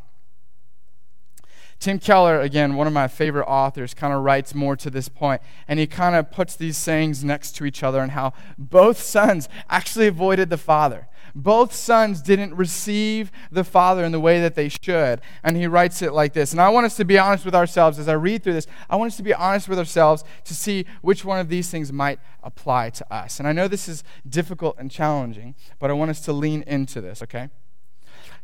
[1.78, 5.42] Tim Keller, again, one of my favorite authors, kind of writes more to this point,
[5.68, 9.48] and he kind of puts these sayings next to each other and how both sons
[9.68, 11.06] actually avoided the father.
[11.34, 15.20] Both sons didn't receive the father in the way that they should.
[15.42, 16.52] And he writes it like this.
[16.52, 18.66] And I want us to be honest with ourselves as I read through this.
[18.88, 21.92] I want us to be honest with ourselves to see which one of these things
[21.92, 23.38] might apply to us.
[23.38, 27.02] And I know this is difficult and challenging, but I want us to lean into
[27.02, 27.50] this, okay?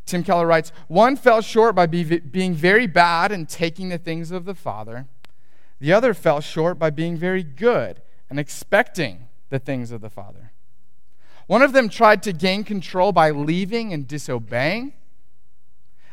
[0.06, 4.30] Tim Keller writes One fell short by be, being very bad and taking the things
[4.30, 5.06] of the Father.
[5.80, 10.52] The other fell short by being very good and expecting the things of the Father.
[11.46, 14.94] One of them tried to gain control by leaving and disobeying.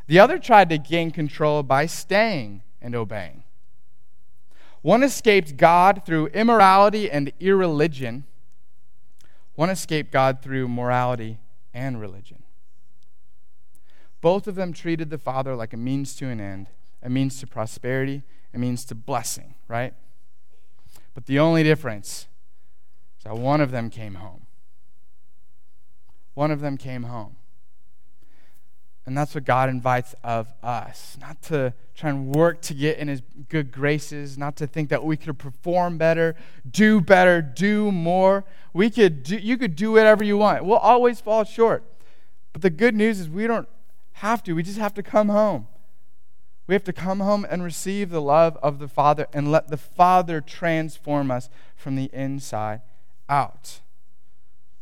[0.07, 3.43] The other tried to gain control by staying and obeying.
[4.81, 8.23] One escaped God through immorality and irreligion.
[9.55, 11.37] One escaped God through morality
[11.73, 12.43] and religion.
[14.21, 16.67] Both of them treated the Father like a means to an end,
[17.01, 19.93] a means to prosperity, a means to blessing, right?
[21.13, 22.27] But the only difference
[23.17, 24.45] is that one of them came home.
[26.33, 27.35] One of them came home.
[29.05, 31.17] And that's what God invites of us.
[31.19, 35.03] Not to try and work to get in his good graces, not to think that
[35.03, 36.35] we could perform better,
[36.69, 38.45] do better, do more.
[38.71, 40.63] We could do, you could do whatever you want.
[40.63, 41.83] We'll always fall short.
[42.53, 43.67] But the good news is we don't
[44.19, 44.53] have to.
[44.53, 45.67] We just have to come home.
[46.67, 49.77] We have to come home and receive the love of the Father and let the
[49.77, 52.81] Father transform us from the inside
[53.27, 53.79] out.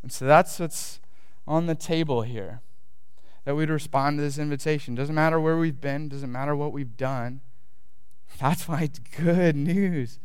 [0.02, 1.00] And so that's what's
[1.46, 2.60] on the table here.
[3.44, 4.94] That we'd respond to this invitation.
[4.94, 7.40] Doesn't matter where we've been, doesn't matter what we've done.
[8.38, 10.18] That's why it's good news.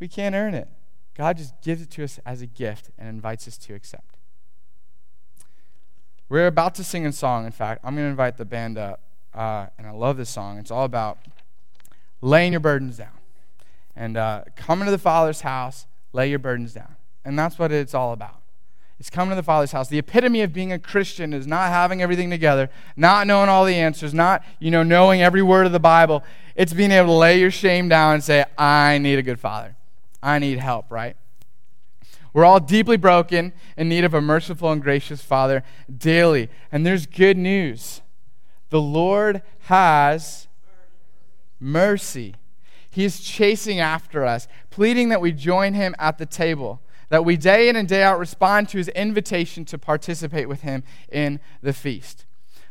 [0.00, 0.68] We can't earn it.
[1.14, 4.16] God just gives it to us as a gift and invites us to accept.
[6.32, 7.44] We're about to sing a song.
[7.44, 9.00] In fact, I'm going to invite the band up.
[9.34, 10.56] Uh, and I love this song.
[10.56, 11.18] It's all about
[12.22, 13.12] laying your burdens down
[13.94, 16.96] and uh, coming to the Father's house, lay your burdens down.
[17.22, 18.40] And that's what it's all about.
[18.98, 19.88] It's coming to the Father's house.
[19.90, 23.74] The epitome of being a Christian is not having everything together, not knowing all the
[23.74, 26.24] answers, not, you know, knowing every word of the Bible.
[26.56, 29.76] It's being able to lay your shame down and say, I need a good father.
[30.22, 31.14] I need help, right?
[32.32, 35.62] We're all deeply broken in need of a merciful and gracious Father
[35.94, 36.48] daily.
[36.70, 38.00] And there's good news.
[38.70, 40.48] The Lord has
[41.60, 42.34] mercy.
[42.90, 46.80] He is chasing after us, pleading that we join him at the table,
[47.10, 50.82] that we day in and day out respond to his invitation to participate with him
[51.10, 52.24] in the feast.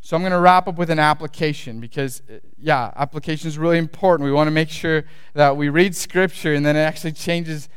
[0.04, 3.78] So I'm going to wrap up with an application because, uh, yeah, application is really
[3.78, 4.26] important.
[4.26, 5.04] We want to make sure
[5.36, 7.70] that we read Scripture and then it actually changes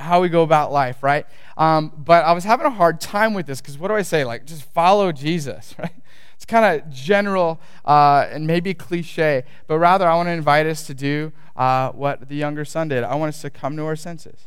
[0.00, 1.26] how we go about life, right?
[1.56, 4.24] Um, but I was having a hard time with this because what do I say?
[4.24, 5.94] Like, just follow Jesus, right?
[6.34, 10.86] It's kind of general uh, and maybe cliche, but rather I want to invite us
[10.86, 13.02] to do uh, what the younger son did.
[13.04, 14.46] I want us to come to our senses,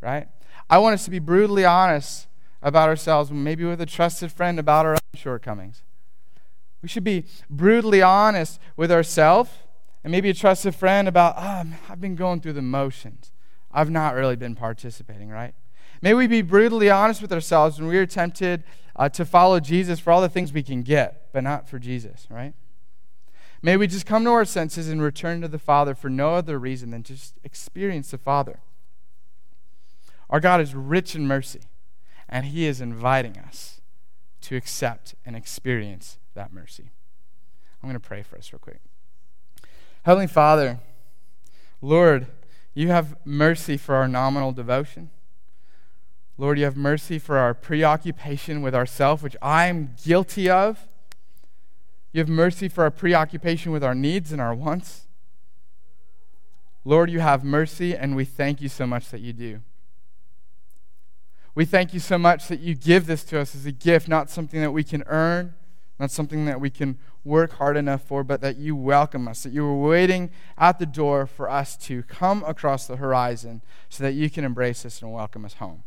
[0.00, 0.28] right?
[0.68, 2.26] I want us to be brutally honest
[2.60, 5.82] about ourselves, maybe with a trusted friend about our own shortcomings.
[6.82, 9.50] We should be brutally honest with ourselves
[10.04, 13.32] and maybe a trusted friend about, oh, I've been going through the motions.
[13.72, 15.54] I've not really been participating, right?
[16.00, 18.64] May we be brutally honest with ourselves when we are tempted
[18.96, 22.26] uh, to follow Jesus for all the things we can get, but not for Jesus,
[22.30, 22.54] right?
[23.60, 26.58] May we just come to our senses and return to the Father for no other
[26.58, 28.60] reason than just experience the Father.
[30.30, 31.62] Our God is rich in mercy,
[32.28, 33.80] and He is inviting us
[34.42, 36.90] to accept and experience that mercy.
[37.82, 38.80] I'm going to pray for us real quick.
[40.04, 40.78] Heavenly Father,
[41.80, 42.26] Lord,
[42.78, 45.10] you have mercy for our nominal devotion.
[46.36, 50.86] Lord, you have mercy for our preoccupation with ourself, which I am guilty of.
[52.12, 55.08] You have mercy for our preoccupation with our needs and our wants.
[56.84, 59.60] Lord, you have mercy, and we thank you so much that you do.
[61.56, 64.30] We thank you so much that you give this to us as a gift, not
[64.30, 65.54] something that we can earn,
[65.98, 69.52] not something that we can work hard enough for, but that you welcome us, that
[69.52, 74.12] you were waiting at the door for us to come across the horizon so that
[74.12, 75.82] you can embrace us and welcome us home.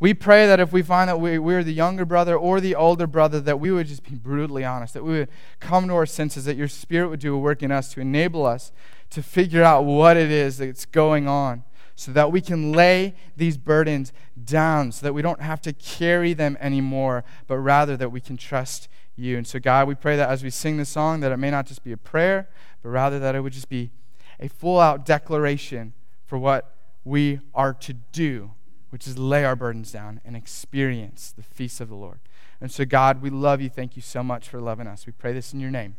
[0.00, 3.06] We pray that if we find that we, we're the younger brother or the older
[3.06, 5.28] brother, that we would just be brutally honest, that we would
[5.60, 8.46] come to our senses, that your spirit would do a work in us to enable
[8.46, 8.72] us
[9.10, 11.64] to figure out what it is that's going on
[12.00, 14.10] so that we can lay these burdens
[14.42, 18.38] down, so that we don't have to carry them anymore, but rather that we can
[18.38, 19.36] trust you.
[19.36, 21.66] And so, God, we pray that as we sing this song, that it may not
[21.66, 22.48] just be a prayer,
[22.82, 23.90] but rather that it would just be
[24.38, 25.92] a full out declaration
[26.26, 28.52] for what we are to do,
[28.90, 32.20] which is lay our burdens down and experience the feast of the Lord.
[32.60, 33.68] And so, God, we love you.
[33.68, 35.06] Thank you so much for loving us.
[35.06, 35.96] We pray this in your name.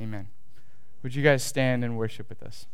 [0.00, 0.28] Amen.
[1.02, 2.66] Would you guys stand and worship with us?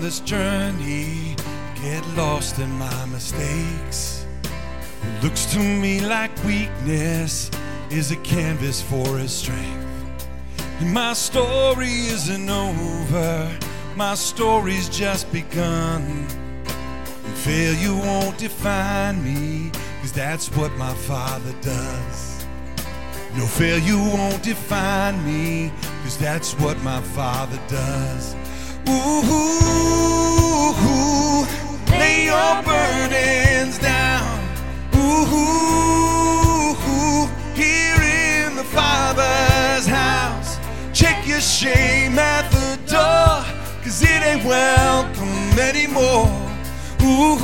[0.00, 1.36] On this journey
[1.82, 4.26] get lost in my mistakes.
[4.42, 7.50] It looks to me like weakness
[7.90, 9.86] is a canvas for his strength.
[10.80, 13.58] And my story isn't over,
[13.94, 16.02] my story's just begun.
[17.24, 19.70] And failure won't define me,
[20.00, 22.46] cause that's what my father does.
[23.36, 25.70] No failure won't define me,
[26.02, 28.34] cause that's what my father does.
[28.92, 29.22] Ooh,
[31.92, 34.40] lay your burdens down.
[34.96, 35.24] Ooh,
[37.54, 40.58] here in the Father's house.
[40.92, 43.44] Check your shame at the door,
[43.84, 46.28] cause it ain't welcome anymore.
[47.02, 47.38] Ooh,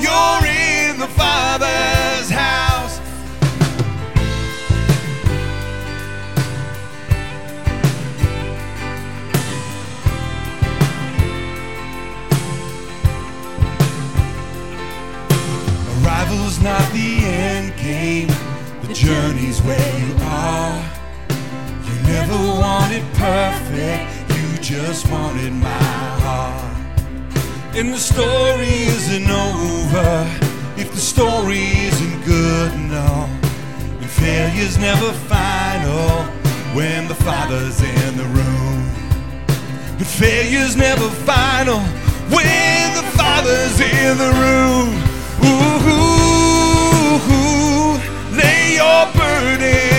[0.00, 2.39] you're in the Father's house.
[19.00, 20.84] Journey's where you are.
[21.86, 24.04] You never wanted perfect,
[24.36, 25.68] you just wanted my
[26.24, 26.76] heart.
[27.74, 30.10] And the story isn't over
[30.76, 33.26] if the story isn't good, no.
[34.00, 36.24] And failure's never final
[36.76, 38.84] when the Father's in the room.
[39.96, 41.80] But failure's never final
[42.28, 44.88] when the Father's in the room.
[45.46, 46.19] Ooh,
[48.32, 49.89] lay your burdens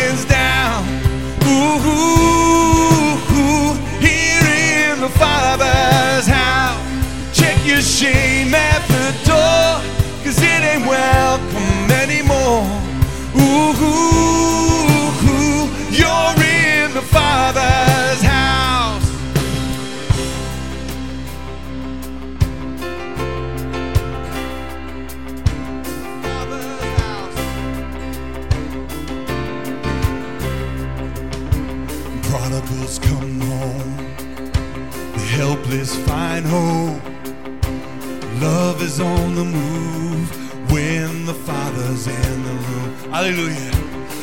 [38.82, 43.12] Is on the move when the Father's in the room.
[43.12, 43.72] Hallelujah.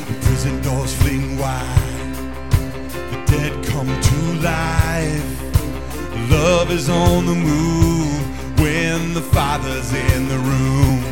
[0.08, 2.14] The prison doors fling wide,
[3.12, 6.30] the dead come to life.
[6.30, 11.04] Love is on the move when the Father's in the room.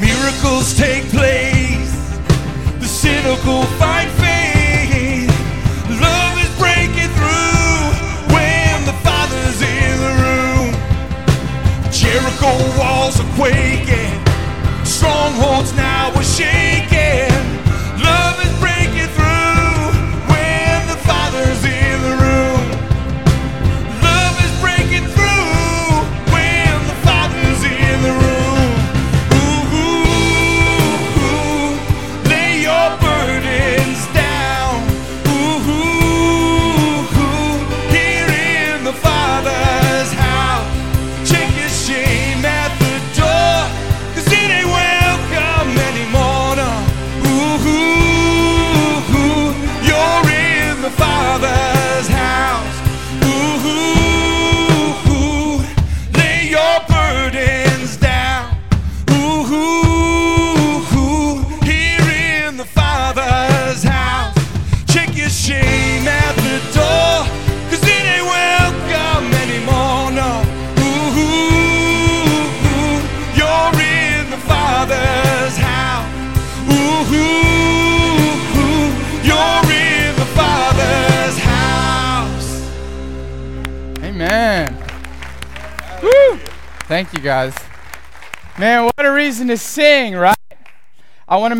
[0.00, 1.94] Miracles take place,
[2.80, 4.51] the cynical find faith.
[12.42, 14.18] Jericho walls are quaking,
[14.84, 17.30] strongholds now are shaking.
[18.02, 18.71] Love is breaking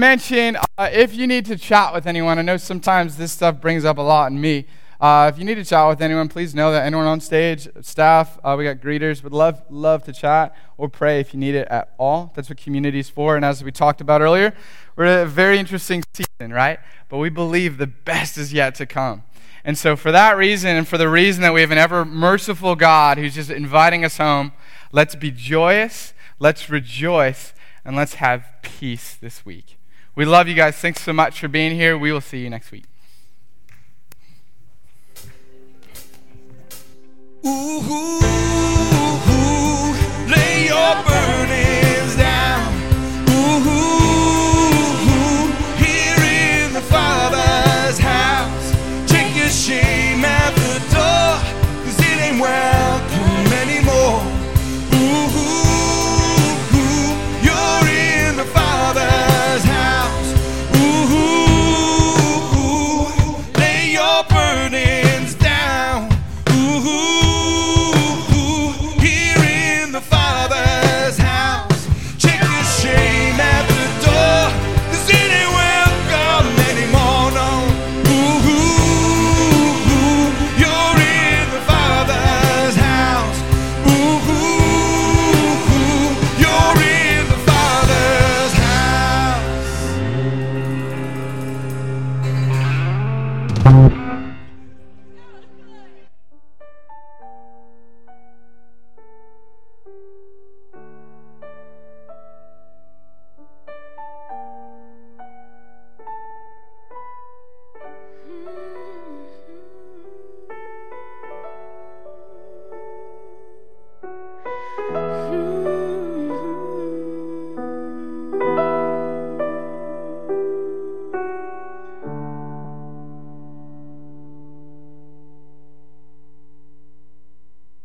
[0.02, 3.84] mention uh, if you need to chat with anyone, I know sometimes this stuff brings
[3.84, 4.66] up a lot in me.
[5.00, 8.36] Uh, if you need to chat with anyone, please know that anyone on stage, staff,
[8.42, 11.68] uh, we got greeters, would love love to chat or pray if you need it
[11.68, 12.32] at all.
[12.34, 13.36] That's what community is for.
[13.36, 14.52] And as we talked about earlier,
[14.96, 16.80] we're at a very interesting season, right?
[17.08, 19.22] But we believe the best is yet to come.
[19.64, 22.74] And so, for that reason, and for the reason that we have an ever merciful
[22.74, 24.50] God who's just inviting us home,
[24.90, 29.76] let's be joyous, let's rejoice, and let's have peace this week.
[30.14, 30.76] We love you guys.
[30.76, 31.96] Thanks so much for being here.
[31.96, 32.84] We will see you next week.
[37.44, 38.51] Ooh,